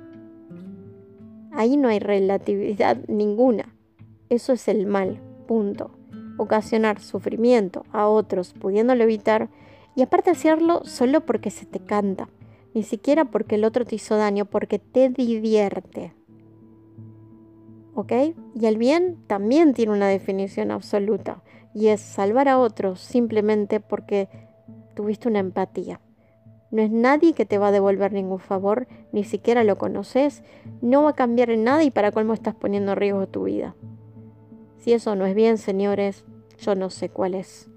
Ahí 1.52 1.76
no 1.76 1.88
hay 1.88 1.98
relatividad 1.98 2.98
ninguna. 3.08 3.74
Eso 4.28 4.52
es 4.52 4.68
el 4.68 4.86
mal, 4.86 5.20
punto. 5.46 5.99
Ocasionar 6.40 7.00
sufrimiento 7.00 7.84
a 7.92 8.08
otros 8.08 8.54
pudiéndolo 8.54 9.04
evitar 9.04 9.50
y 9.94 10.00
aparte 10.00 10.30
hacerlo 10.30 10.80
solo 10.86 11.26
porque 11.26 11.50
se 11.50 11.66
te 11.66 11.80
canta, 11.80 12.30
ni 12.72 12.82
siquiera 12.82 13.26
porque 13.26 13.56
el 13.56 13.64
otro 13.64 13.84
te 13.84 13.96
hizo 13.96 14.16
daño, 14.16 14.46
porque 14.46 14.78
te 14.78 15.10
divierte. 15.10 16.14
¿Ok? 17.94 18.12
Y 18.54 18.64
el 18.64 18.78
bien 18.78 19.18
también 19.26 19.74
tiene 19.74 19.92
una 19.92 20.08
definición 20.08 20.70
absoluta 20.70 21.42
y 21.74 21.88
es 21.88 22.00
salvar 22.00 22.48
a 22.48 22.58
otros 22.58 23.00
simplemente 23.00 23.78
porque 23.78 24.30
tuviste 24.94 25.28
una 25.28 25.40
empatía. 25.40 26.00
No 26.70 26.80
es 26.80 26.90
nadie 26.90 27.34
que 27.34 27.44
te 27.44 27.58
va 27.58 27.68
a 27.68 27.72
devolver 27.72 28.14
ningún 28.14 28.38
favor, 28.38 28.88
ni 29.12 29.24
siquiera 29.24 29.62
lo 29.62 29.76
conoces, 29.76 30.42
no 30.80 31.02
va 31.02 31.10
a 31.10 31.14
cambiar 31.14 31.50
en 31.50 31.64
nada 31.64 31.84
y 31.84 31.90
para 31.90 32.12
colmo 32.12 32.32
estás 32.32 32.54
poniendo 32.54 32.92
en 32.92 32.98
riesgo 32.98 33.26
tu 33.26 33.42
vida. 33.42 33.74
Si 34.78 34.94
eso 34.94 35.14
no 35.14 35.26
es 35.26 35.34
bien, 35.34 35.58
señores, 35.58 36.24
yo 36.60 36.74
no 36.74 36.90
sé 36.90 37.08
cuál 37.08 37.34
es. 37.34 37.68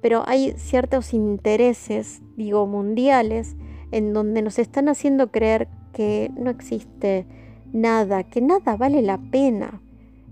Pero 0.00 0.24
hay 0.26 0.52
ciertos 0.56 1.14
intereses, 1.14 2.22
digo, 2.36 2.66
mundiales, 2.66 3.56
en 3.92 4.12
donde 4.12 4.42
nos 4.42 4.58
están 4.58 4.88
haciendo 4.88 5.30
creer 5.30 5.68
que 5.92 6.30
no 6.36 6.50
existe 6.50 7.26
nada, 7.72 8.24
que 8.24 8.40
nada 8.40 8.76
vale 8.76 9.02
la 9.02 9.18
pena. 9.18 9.80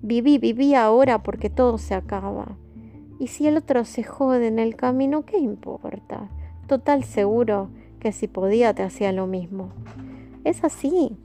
Viví, 0.02 0.38
viví 0.38 0.74
ahora 0.74 1.22
porque 1.22 1.50
todo 1.50 1.78
se 1.78 1.94
acaba. 1.94 2.56
Y 3.18 3.28
si 3.28 3.46
el 3.46 3.58
otro 3.58 3.84
se 3.84 4.02
jode 4.02 4.46
en 4.46 4.58
el 4.58 4.76
camino, 4.76 5.24
¿qué 5.26 5.38
importa? 5.38 6.30
Total 6.66 7.04
seguro 7.04 7.68
que 8.00 8.12
si 8.12 8.26
podía 8.26 8.74
te 8.74 8.82
hacía 8.82 9.12
lo 9.12 9.26
mismo. 9.26 9.70
Es 10.42 10.64
así, 10.64 11.18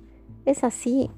es 0.45 0.63
así. 0.63 1.09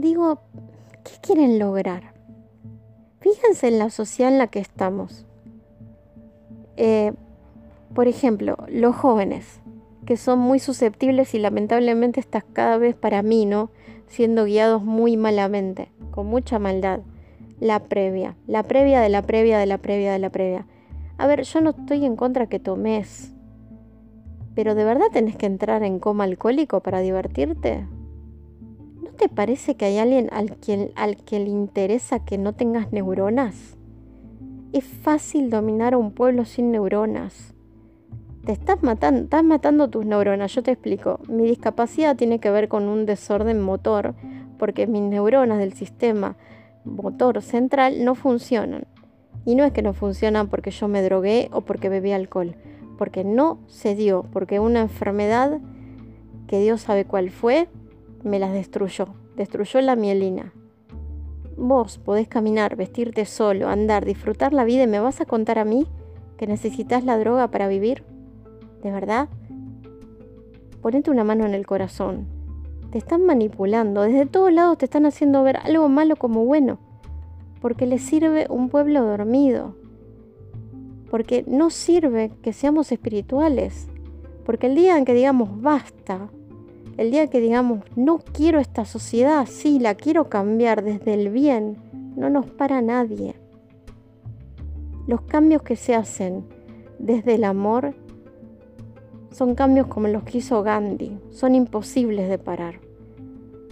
Digo, 0.00 0.40
¿qué 1.04 1.12
quieren 1.20 1.58
lograr? 1.58 2.14
Fíjense 3.20 3.68
en 3.68 3.78
la 3.78 3.90
sociedad 3.90 4.32
en 4.32 4.38
la 4.38 4.46
que 4.46 4.58
estamos. 4.58 5.26
Eh, 6.76 7.12
por 7.94 8.08
ejemplo, 8.08 8.56
los 8.68 8.96
jóvenes, 8.96 9.60
que 10.06 10.16
son 10.16 10.38
muy 10.38 10.58
susceptibles 10.58 11.34
y 11.34 11.38
lamentablemente 11.38 12.20
estás 12.20 12.44
cada 12.52 12.78
vez 12.78 12.94
para 12.94 13.22
mí, 13.22 13.46
¿no? 13.46 13.70
siendo 14.10 14.44
guiados 14.44 14.82
muy 14.82 15.16
malamente, 15.16 15.88
con 16.10 16.26
mucha 16.26 16.58
maldad. 16.58 17.00
La 17.60 17.78
previa, 17.78 18.36
la 18.46 18.64
previa 18.64 19.00
de 19.00 19.08
la 19.08 19.22
previa 19.22 19.58
de 19.58 19.66
la 19.66 19.78
previa 19.78 20.12
de 20.12 20.18
la 20.18 20.30
previa. 20.30 20.66
A 21.16 21.26
ver, 21.26 21.42
yo 21.42 21.60
no 21.60 21.70
estoy 21.70 22.04
en 22.04 22.16
contra 22.16 22.48
que 22.48 22.58
tomes, 22.58 23.32
pero 24.54 24.74
¿de 24.74 24.84
verdad 24.84 25.06
tenés 25.12 25.36
que 25.36 25.46
entrar 25.46 25.82
en 25.84 26.00
coma 26.00 26.24
alcohólico 26.24 26.80
para 26.80 27.00
divertirte? 27.00 27.86
¿No 29.10 29.16
te 29.16 29.28
parece 29.28 29.74
que 29.74 29.86
hay 29.86 29.98
alguien 29.98 30.28
al, 30.32 30.56
al 30.94 31.16
que 31.16 31.40
le 31.40 31.50
interesa 31.50 32.24
que 32.24 32.38
no 32.38 32.54
tengas 32.54 32.92
neuronas? 32.92 33.76
Es 34.72 34.84
fácil 34.84 35.50
dominar 35.50 35.94
a 35.94 35.98
un 35.98 36.12
pueblo 36.12 36.44
sin 36.44 36.70
neuronas. 36.70 37.52
Te 38.44 38.52
estás 38.52 38.82
matando, 38.82 39.22
estás 39.22 39.42
matando 39.42 39.90
tus 39.90 40.06
neuronas. 40.06 40.54
Yo 40.54 40.62
te 40.62 40.70
explico. 40.70 41.18
Mi 41.28 41.44
discapacidad 41.44 42.16
tiene 42.16 42.38
que 42.38 42.50
ver 42.50 42.68
con 42.68 42.84
un 42.84 43.04
desorden 43.04 43.60
motor, 43.60 44.14
porque 44.58 44.86
mis 44.86 45.02
neuronas 45.02 45.58
del 45.58 45.72
sistema 45.72 46.36
motor 46.84 47.42
central 47.42 48.04
no 48.04 48.14
funcionan. 48.14 48.84
Y 49.44 49.56
no 49.56 49.64
es 49.64 49.72
que 49.72 49.82
no 49.82 49.92
funcionan 49.92 50.48
porque 50.48 50.70
yo 50.70 50.86
me 50.86 51.02
drogué 51.02 51.50
o 51.52 51.62
porque 51.62 51.88
bebí 51.88 52.12
alcohol, 52.12 52.54
porque 52.96 53.24
no 53.24 53.58
se 53.66 53.96
dio, 53.96 54.24
porque 54.32 54.60
una 54.60 54.80
enfermedad 54.80 55.58
que 56.46 56.60
Dios 56.60 56.82
sabe 56.82 57.04
cuál 57.04 57.30
fue, 57.30 57.68
me 58.22 58.38
las 58.38 58.52
destruyó, 58.52 59.08
destruyó 59.36 59.80
la 59.80 59.96
mielina. 59.96 60.52
Vos 61.56 61.98
podés 61.98 62.28
caminar, 62.28 62.76
vestirte 62.76 63.24
solo, 63.26 63.68
andar, 63.68 64.04
disfrutar 64.04 64.52
la 64.52 64.64
vida 64.64 64.84
y 64.84 64.86
me 64.86 65.00
vas 65.00 65.20
a 65.20 65.26
contar 65.26 65.58
a 65.58 65.64
mí 65.64 65.86
que 66.36 66.46
necesitas 66.46 67.04
la 67.04 67.18
droga 67.18 67.48
para 67.48 67.68
vivir. 67.68 68.02
¿De 68.82 68.90
verdad? 68.90 69.28
Ponete 70.80 71.10
una 71.10 71.24
mano 71.24 71.44
en 71.44 71.52
el 71.52 71.66
corazón. 71.66 72.26
Te 72.90 72.96
están 72.96 73.26
manipulando. 73.26 74.02
Desde 74.02 74.24
todos 74.24 74.50
lados 74.50 74.78
te 74.78 74.86
están 74.86 75.04
haciendo 75.04 75.42
ver 75.42 75.58
algo 75.58 75.88
malo 75.90 76.16
como 76.16 76.46
bueno. 76.46 76.78
Porque 77.60 77.84
les 77.84 78.00
sirve 78.00 78.46
un 78.48 78.70
pueblo 78.70 79.04
dormido. 79.04 79.74
Porque 81.10 81.44
no 81.46 81.68
sirve 81.68 82.32
que 82.40 82.54
seamos 82.54 82.90
espirituales. 82.90 83.88
Porque 84.46 84.68
el 84.68 84.74
día 84.74 84.96
en 84.96 85.04
que 85.04 85.12
digamos 85.12 85.60
basta, 85.60 86.30
el 86.96 87.10
día 87.10 87.28
que 87.28 87.40
digamos 87.40 87.80
no 87.96 88.18
quiero 88.18 88.58
esta 88.58 88.84
sociedad, 88.84 89.46
sí, 89.46 89.78
la 89.78 89.94
quiero 89.94 90.28
cambiar 90.28 90.82
desde 90.82 91.14
el 91.14 91.30
bien, 91.30 91.76
no 92.16 92.30
nos 92.30 92.46
para 92.46 92.82
nadie. 92.82 93.34
Los 95.06 95.22
cambios 95.22 95.62
que 95.62 95.76
se 95.76 95.94
hacen 95.94 96.44
desde 96.98 97.34
el 97.34 97.44
amor 97.44 97.94
son 99.30 99.54
cambios 99.54 99.86
como 99.86 100.08
los 100.08 100.24
que 100.24 100.38
hizo 100.38 100.62
Gandhi, 100.62 101.18
son 101.30 101.54
imposibles 101.54 102.28
de 102.28 102.38
parar. 102.38 102.80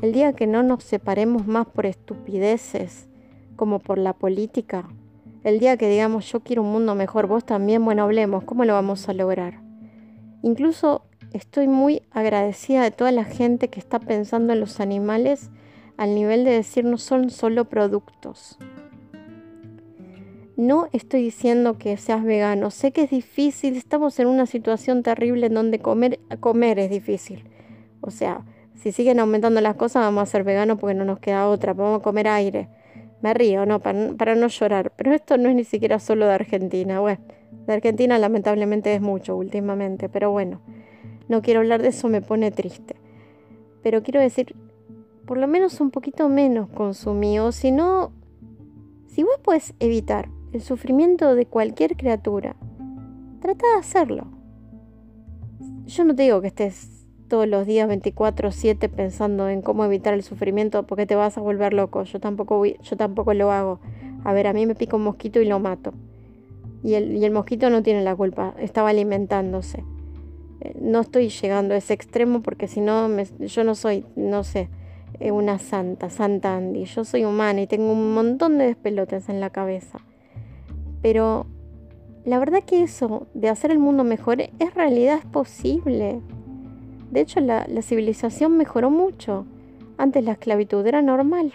El 0.00 0.12
día 0.12 0.33
que 0.33 0.46
no 0.46 0.62
nos 0.62 0.85
separemos 0.85 1.46
más 1.46 1.66
por 1.66 1.85
estupideces 1.85 3.09
como 3.57 3.81
por 3.81 3.98
la 3.98 4.12
política, 4.12 4.88
el 5.44 5.59
día 5.59 5.76
que 5.76 5.88
digamos 5.88 6.31
yo 6.31 6.40
quiero 6.40 6.62
un 6.62 6.72
mundo 6.72 6.94
mejor, 6.94 7.26
vos 7.26 7.44
también, 7.44 7.85
bueno, 7.85 8.04
hablemos, 8.04 8.44
¿cómo 8.44 8.64
lo 8.64 8.72
vamos 8.74 9.09
a 9.09 9.12
lograr? 9.12 9.61
Incluso 10.42 11.02
estoy 11.32 11.68
muy 11.68 12.02
agradecida 12.10 12.82
de 12.82 12.90
toda 12.90 13.12
la 13.12 13.24
gente 13.24 13.68
que 13.68 13.80
está 13.80 13.98
pensando 13.98 14.52
en 14.52 14.60
los 14.60 14.80
animales 14.80 15.50
al 15.96 16.14
nivel 16.14 16.44
de 16.44 16.52
decir 16.52 16.84
no 16.84 16.98
son 16.98 17.30
solo 17.30 17.66
productos. 17.66 18.58
No 20.56 20.88
estoy 20.92 21.22
diciendo 21.22 21.78
que 21.78 21.96
seas 21.96 22.24
vegano, 22.24 22.70
sé 22.70 22.90
que 22.92 23.02
es 23.02 23.10
difícil, 23.10 23.76
estamos 23.76 24.18
en 24.18 24.26
una 24.26 24.46
situación 24.46 25.02
terrible 25.02 25.46
en 25.46 25.54
donde 25.54 25.78
comer, 25.78 26.18
comer 26.40 26.78
es 26.78 26.90
difícil. 26.90 27.44
O 28.00 28.10
sea, 28.10 28.44
si 28.74 28.92
siguen 28.92 29.20
aumentando 29.20 29.60
las 29.60 29.76
cosas 29.76 30.02
vamos 30.02 30.22
a 30.22 30.26
ser 30.26 30.44
veganos 30.44 30.78
porque 30.78 30.94
no 30.94 31.04
nos 31.04 31.20
queda 31.20 31.48
otra, 31.48 31.74
vamos 31.74 32.00
a 32.00 32.02
comer 32.02 32.28
aire. 32.28 32.68
Me 33.20 33.34
río, 33.34 33.66
no, 33.66 33.80
para, 33.80 34.12
para 34.14 34.34
no 34.34 34.46
llorar, 34.46 34.92
pero 34.96 35.12
esto 35.12 35.36
no 35.36 35.48
es 35.48 35.54
ni 35.54 35.64
siquiera 35.64 35.98
solo 35.98 36.26
de 36.26 36.34
Argentina. 36.34 37.00
Bueno, 37.00 37.20
de 37.66 37.72
Argentina 37.72 38.18
lamentablemente 38.18 38.94
es 38.94 39.00
mucho 39.00 39.36
últimamente, 39.36 40.08
pero 40.08 40.30
bueno, 40.30 40.60
no 41.28 41.42
quiero 41.42 41.60
hablar 41.60 41.82
de 41.82 41.88
eso, 41.88 42.08
me 42.08 42.22
pone 42.22 42.50
triste. 42.50 42.96
Pero 43.82 44.02
quiero 44.02 44.20
decir, 44.20 44.54
por 45.26 45.38
lo 45.38 45.46
menos 45.46 45.80
un 45.80 45.90
poquito 45.90 46.28
menos 46.28 46.68
consumido, 46.70 47.52
si 47.52 47.70
no, 47.70 48.12
si 49.06 49.22
vos 49.22 49.38
puedes 49.42 49.74
evitar 49.78 50.28
el 50.52 50.62
sufrimiento 50.62 51.34
de 51.34 51.46
cualquier 51.46 51.96
criatura, 51.96 52.56
trata 53.40 53.66
de 53.74 53.78
hacerlo. 53.78 54.26
Yo 55.86 56.04
no 56.04 56.14
te 56.14 56.22
digo 56.22 56.40
que 56.40 56.48
estés 56.48 57.06
todos 57.28 57.46
los 57.46 57.66
días 57.66 57.88
24/7 57.88 58.88
pensando 58.88 59.48
en 59.48 59.60
cómo 59.60 59.84
evitar 59.84 60.14
el 60.14 60.22
sufrimiento 60.22 60.86
porque 60.86 61.06
te 61.06 61.14
vas 61.14 61.36
a 61.36 61.42
volver 61.42 61.74
loco. 61.74 62.02
Yo 62.04 62.20
tampoco, 62.20 62.64
yo 62.64 62.96
tampoco 62.96 63.34
lo 63.34 63.52
hago. 63.52 63.80
A 64.24 64.32
ver, 64.32 64.46
a 64.46 64.52
mí 64.52 64.66
me 64.66 64.74
pica 64.74 64.96
un 64.96 65.04
mosquito 65.04 65.40
y 65.40 65.44
lo 65.44 65.58
mato. 65.60 65.92
Y 66.82 66.94
el 66.94 67.30
mosquito 67.30 67.70
no 67.70 67.82
tiene 67.82 68.02
la 68.02 68.16
culpa, 68.16 68.54
estaba 68.58 68.90
alimentándose. 68.90 69.84
No 70.81 71.01
estoy 71.01 71.29
llegando 71.29 71.75
a 71.75 71.77
ese 71.77 71.94
extremo 71.94 72.42
porque 72.42 72.68
si 72.68 72.81
no, 72.81 73.09
yo 73.23 73.64
no 73.64 73.75
soy, 73.75 74.05
no 74.16 74.42
sé, 74.44 74.68
eh, 75.21 75.33
una 75.33 75.59
santa, 75.59 76.11
santa 76.11 76.57
Andy. 76.57 76.85
Yo 76.85 77.05
soy 77.05 77.25
humana 77.25 77.62
y 77.62 77.66
tengo 77.66 77.92
un 77.92 78.14
montón 78.14 78.59
de 78.59 78.66
despelotes 78.66 79.29
en 79.29 79.40
la 79.40 79.51
cabeza. 79.51 79.99
Pero 81.03 81.47
la 82.25 82.38
verdad 82.38 82.62
que 82.64 82.83
eso 82.83 83.27
de 83.35 83.49
hacer 83.49 83.71
el 83.71 83.79
mundo 83.79 84.05
mejor 84.05 84.40
es 84.40 84.75
realidad, 84.75 85.18
es 85.18 85.25
posible. 85.25 86.21
De 87.11 87.21
hecho, 87.21 87.40
la, 87.40 87.66
civilización 87.83 88.57
mejoró 88.57 88.90
mucho. 88.90 89.47
Antes 89.97 90.25
la 90.25 90.33
esclavitud 90.33 90.87
era 90.87 91.03
normal. 91.03 91.55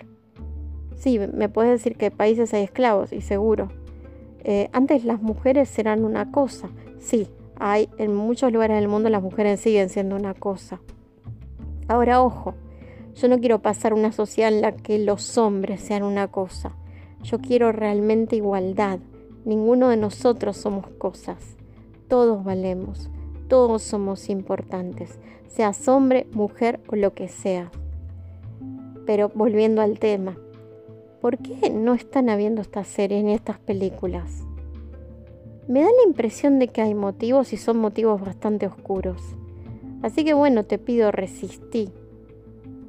Sí, 0.96 1.20
me 1.20 1.50
puedes 1.50 1.72
decir 1.72 1.96
que 1.96 2.12
países 2.12 2.54
hay 2.54 2.64
esclavos, 2.64 3.14
y 3.14 3.22
seguro. 3.22 3.70
Eh, 4.44 4.70
antes 4.74 5.06
las 5.06 5.22
mujeres 5.22 5.78
eran 5.78 6.04
una 6.06 6.32
cosa. 6.32 6.70
Sí, 7.00 7.28
hay 7.60 7.90
en 7.98 8.16
muchos 8.16 8.52
lugares 8.52 8.78
del 8.78 8.88
mundo 8.88 9.10
las 9.10 9.24
mujeres 9.24 9.60
siguen 9.60 9.90
siendo 9.90 10.16
una 10.16 10.34
cosa. 10.34 10.82
Ahora, 11.88 12.22
ojo, 12.22 12.56
yo 13.16 13.28
no 13.28 13.40
quiero 13.40 13.60
pasar 13.62 13.94
una 13.94 14.12
sociedad 14.12 14.52
en 14.52 14.62
la 14.62 14.72
que 14.72 14.98
los 15.00 15.38
hombres 15.38 15.82
sean 15.82 16.04
una 16.04 16.28
cosa. 16.28 16.76
Yo 17.22 17.40
quiero 17.40 17.72
realmente 17.72 18.36
igualdad. 18.36 19.00
Ninguno 19.46 19.90
de 19.90 19.98
nosotros 19.98 20.58
somos 20.58 20.88
cosas. 20.98 21.56
Todos 22.08 22.44
valemos. 22.44 23.10
Todos 23.48 23.84
somos 23.84 24.30
importantes. 24.30 25.20
Seas 25.48 25.88
hombre, 25.88 26.28
mujer 26.32 26.80
o 26.88 26.96
lo 26.96 27.14
que 27.14 27.28
sea. 27.28 27.72
Pero 29.06 29.30
volviendo 29.36 29.82
al 29.82 30.00
tema, 30.00 30.38
¿por 31.22 31.38
qué 31.38 31.70
no 31.70 31.94
están 31.94 32.30
habiendo 32.30 32.62
estas 32.62 32.88
series 32.88 33.24
ni 33.24 33.34
estas 33.34 33.60
películas? 33.60 34.44
Me 35.68 35.82
da 35.82 35.88
la 35.88 36.08
impresión 36.08 36.60
de 36.60 36.68
que 36.68 36.82
hay 36.82 36.94
motivos 36.94 37.54
y 37.54 37.58
son 37.58 37.78
motivos 37.78 38.22
bastante 38.22 38.68
oscuros. 38.68 39.22
Así 40.02 40.26
que 40.26 40.34
bueno, 40.34 40.66
te 40.66 40.78
pido 40.78 41.12
resistí. 41.12 41.90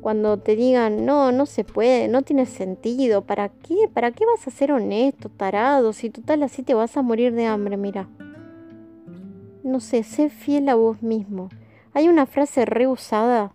Cuando 0.01 0.37
te 0.37 0.57
digan, 0.57 1.07
no, 1.07 1.33
no 1.33 1.47
se 1.47 1.65
puede, 1.65 2.09
no 2.09 2.23
tiene 2.23 2.45
sentido, 2.45 3.23
¿para 3.23 3.49
qué? 3.49 3.89
¿Para 3.93 4.11
qué 4.11 4.27
vas 4.27 4.47
a 4.47 4.51
ser 4.51 4.73
honesto, 4.73 5.31
tarado? 5.31 5.93
Si 5.93 6.11
total 6.11 6.43
así 6.43 6.63
te 6.63 6.75
vas 6.75 6.97
a 6.97 7.03
morir 7.03 7.33
de 7.33 7.47
hambre, 7.47 7.77
mira. 7.77 8.09
No 9.63 9.81
sé, 9.81 10.03
sé 10.03 10.29
fiel 10.29 10.69
a 10.69 10.75
vos 10.75 11.03
mismo. 11.03 11.49
Hay 11.95 12.09
una 12.09 12.27
frase 12.27 12.67
reusada, 12.67 13.53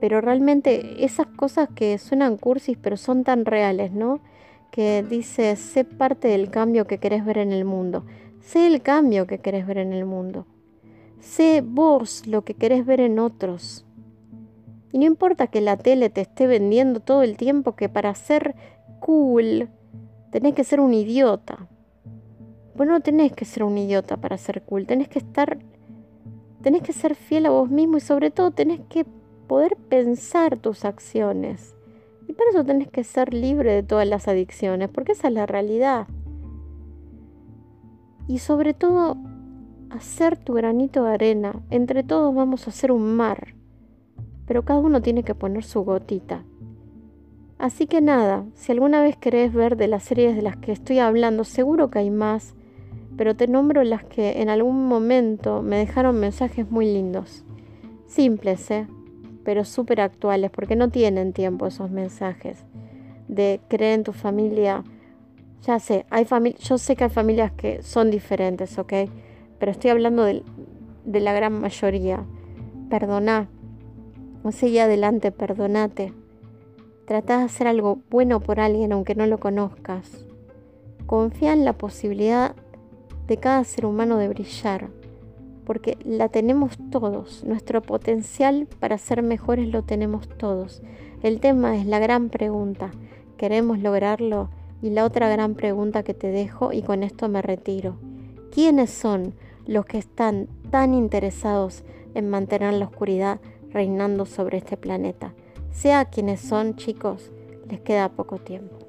pero 0.00 0.20
realmente 0.20 1.04
esas 1.04 1.26
cosas 1.28 1.68
que 1.72 1.98
suenan 1.98 2.36
cursis 2.36 2.76
pero 2.82 2.96
son 2.96 3.22
tan 3.22 3.44
reales, 3.44 3.92
¿no? 3.92 4.18
Que 4.72 5.04
dice, 5.08 5.54
sé 5.54 5.84
parte 5.84 6.26
del 6.28 6.50
cambio 6.50 6.86
que 6.86 6.98
querés 6.98 7.24
ver 7.24 7.38
en 7.38 7.52
el 7.52 7.64
mundo. 7.64 8.04
Sé 8.42 8.66
el 8.66 8.82
cambio 8.82 9.28
que 9.28 9.38
querés 9.38 9.66
ver 9.66 9.78
en 9.78 9.92
el 9.92 10.04
mundo. 10.04 10.46
Sé 11.20 11.62
vos 11.64 12.26
lo 12.26 12.42
que 12.42 12.54
querés 12.54 12.84
ver 12.84 13.00
en 13.00 13.20
otros. 13.20 13.86
Y 14.90 14.98
no 14.98 15.04
importa 15.04 15.46
que 15.46 15.60
la 15.60 15.76
tele 15.76 16.10
te 16.10 16.22
esté 16.22 16.48
vendiendo 16.48 16.98
todo 16.98 17.22
el 17.22 17.36
tiempo 17.36 17.76
que 17.76 17.88
para 17.88 18.12
ser 18.16 18.56
cool 18.98 19.70
tenés 20.32 20.54
que 20.54 20.64
ser 20.64 20.80
un 20.80 20.92
idiota. 20.92 21.68
Vos 22.74 22.86
no 22.86 23.00
tenés 23.00 23.32
que 23.32 23.44
ser 23.44 23.62
un 23.62 23.78
idiota 23.78 24.16
para 24.16 24.36
ser 24.36 24.62
cool, 24.62 24.86
tenés 24.86 25.08
que 25.08 25.20
estar, 25.20 25.58
tenés 26.62 26.82
que 26.82 26.92
ser 26.92 27.14
fiel 27.14 27.46
a 27.46 27.50
vos 27.50 27.70
mismo 27.70 27.98
y 27.98 28.00
sobre 28.00 28.30
todo 28.30 28.50
tenés 28.50 28.80
que 28.88 29.06
poder 29.46 29.76
pensar 29.76 30.58
tus 30.58 30.84
acciones. 30.84 31.76
Y 32.26 32.32
para 32.32 32.50
eso 32.50 32.64
tenés 32.64 32.88
que 32.88 33.04
ser 33.04 33.32
libre 33.32 33.72
de 33.72 33.82
todas 33.82 34.08
las 34.08 34.26
adicciones, 34.26 34.88
porque 34.88 35.12
esa 35.12 35.28
es 35.28 35.34
la 35.34 35.46
realidad 35.46 36.08
y 38.28 38.38
sobre 38.38 38.74
todo 38.74 39.16
hacer 39.90 40.36
tu 40.36 40.54
granito 40.54 41.04
de 41.04 41.14
arena. 41.14 41.62
Entre 41.70 42.02
todos 42.02 42.34
vamos 42.34 42.66
a 42.66 42.70
hacer 42.70 42.92
un 42.92 43.16
mar, 43.16 43.54
pero 44.46 44.64
cada 44.64 44.80
uno 44.80 45.02
tiene 45.02 45.22
que 45.22 45.34
poner 45.34 45.64
su 45.64 45.82
gotita. 45.82 46.44
Así 47.58 47.86
que 47.86 48.00
nada, 48.00 48.44
si 48.54 48.72
alguna 48.72 49.02
vez 49.02 49.16
querés 49.16 49.52
ver 49.52 49.76
de 49.76 49.86
las 49.86 50.02
series 50.02 50.34
de 50.34 50.42
las 50.42 50.56
que 50.56 50.72
estoy 50.72 50.98
hablando, 50.98 51.44
seguro 51.44 51.90
que 51.90 52.00
hay 52.00 52.10
más, 52.10 52.54
pero 53.16 53.36
te 53.36 53.46
nombro 53.46 53.84
las 53.84 54.02
que 54.04 54.40
en 54.40 54.48
algún 54.48 54.88
momento 54.88 55.62
me 55.62 55.76
dejaron 55.76 56.18
mensajes 56.18 56.70
muy 56.70 56.86
lindos. 56.86 57.44
Simples, 58.06 58.70
¿eh? 58.70 58.86
pero 59.44 59.64
súper 59.64 60.00
actuales, 60.00 60.50
porque 60.50 60.76
no 60.76 60.88
tienen 60.88 61.32
tiempo 61.32 61.66
esos 61.66 61.90
mensajes 61.90 62.64
de 63.28 63.60
creer 63.68 63.94
en 63.94 64.04
tu 64.04 64.12
familia 64.12 64.84
ya 65.62 65.78
sé, 65.78 66.06
hay 66.10 66.26
yo 66.58 66.78
sé 66.78 66.96
que 66.96 67.04
hay 67.04 67.10
familias 67.10 67.52
que 67.52 67.82
son 67.82 68.10
diferentes, 68.10 68.78
¿ok? 68.78 68.92
Pero 69.58 69.70
estoy 69.70 69.90
hablando 69.90 70.24
de, 70.24 70.42
la 71.04 71.32
gran 71.32 71.60
mayoría. 71.60 72.24
Perdona. 72.90 73.48
Sigue 74.50 74.80
adelante, 74.80 75.30
perdonate. 75.30 76.12
Trata 77.06 77.38
de 77.38 77.44
hacer 77.44 77.68
algo 77.68 78.00
bueno 78.10 78.40
por 78.40 78.58
alguien 78.58 78.92
aunque 78.92 79.14
no 79.14 79.24
lo 79.26 79.38
conozcas. 79.38 80.26
Confía 81.06 81.52
en 81.52 81.64
la 81.64 81.74
posibilidad 81.74 82.56
de 83.28 83.36
cada 83.36 83.62
ser 83.62 83.86
humano 83.86 84.16
de 84.16 84.28
brillar, 84.28 84.88
porque 85.64 85.96
la 86.04 86.28
tenemos 86.28 86.76
todos. 86.90 87.44
Nuestro 87.44 87.82
potencial 87.82 88.66
para 88.80 88.98
ser 88.98 89.22
mejores 89.22 89.68
lo 89.68 89.84
tenemos 89.84 90.28
todos. 90.28 90.82
El 91.22 91.38
tema 91.38 91.76
es 91.76 91.86
la 91.86 92.00
gran 92.00 92.30
pregunta. 92.30 92.90
¿Queremos 93.36 93.78
lograrlo? 93.78 94.48
Y 94.82 94.90
la 94.90 95.04
otra 95.04 95.28
gran 95.28 95.54
pregunta 95.54 96.02
que 96.02 96.12
te 96.12 96.26
dejo, 96.26 96.72
y 96.72 96.82
con 96.82 97.04
esto 97.04 97.28
me 97.28 97.40
retiro, 97.40 97.96
¿quiénes 98.50 98.90
son 98.90 99.34
los 99.64 99.86
que 99.86 99.98
están 99.98 100.48
tan 100.70 100.92
interesados 100.92 101.84
en 102.14 102.28
mantener 102.28 102.74
la 102.74 102.86
oscuridad 102.86 103.40
reinando 103.70 104.26
sobre 104.26 104.58
este 104.58 104.76
planeta? 104.76 105.34
Sea 105.70 106.06
quienes 106.06 106.40
son, 106.40 106.74
chicos, 106.74 107.30
les 107.68 107.80
queda 107.80 108.10
poco 108.10 108.38
tiempo. 108.38 108.81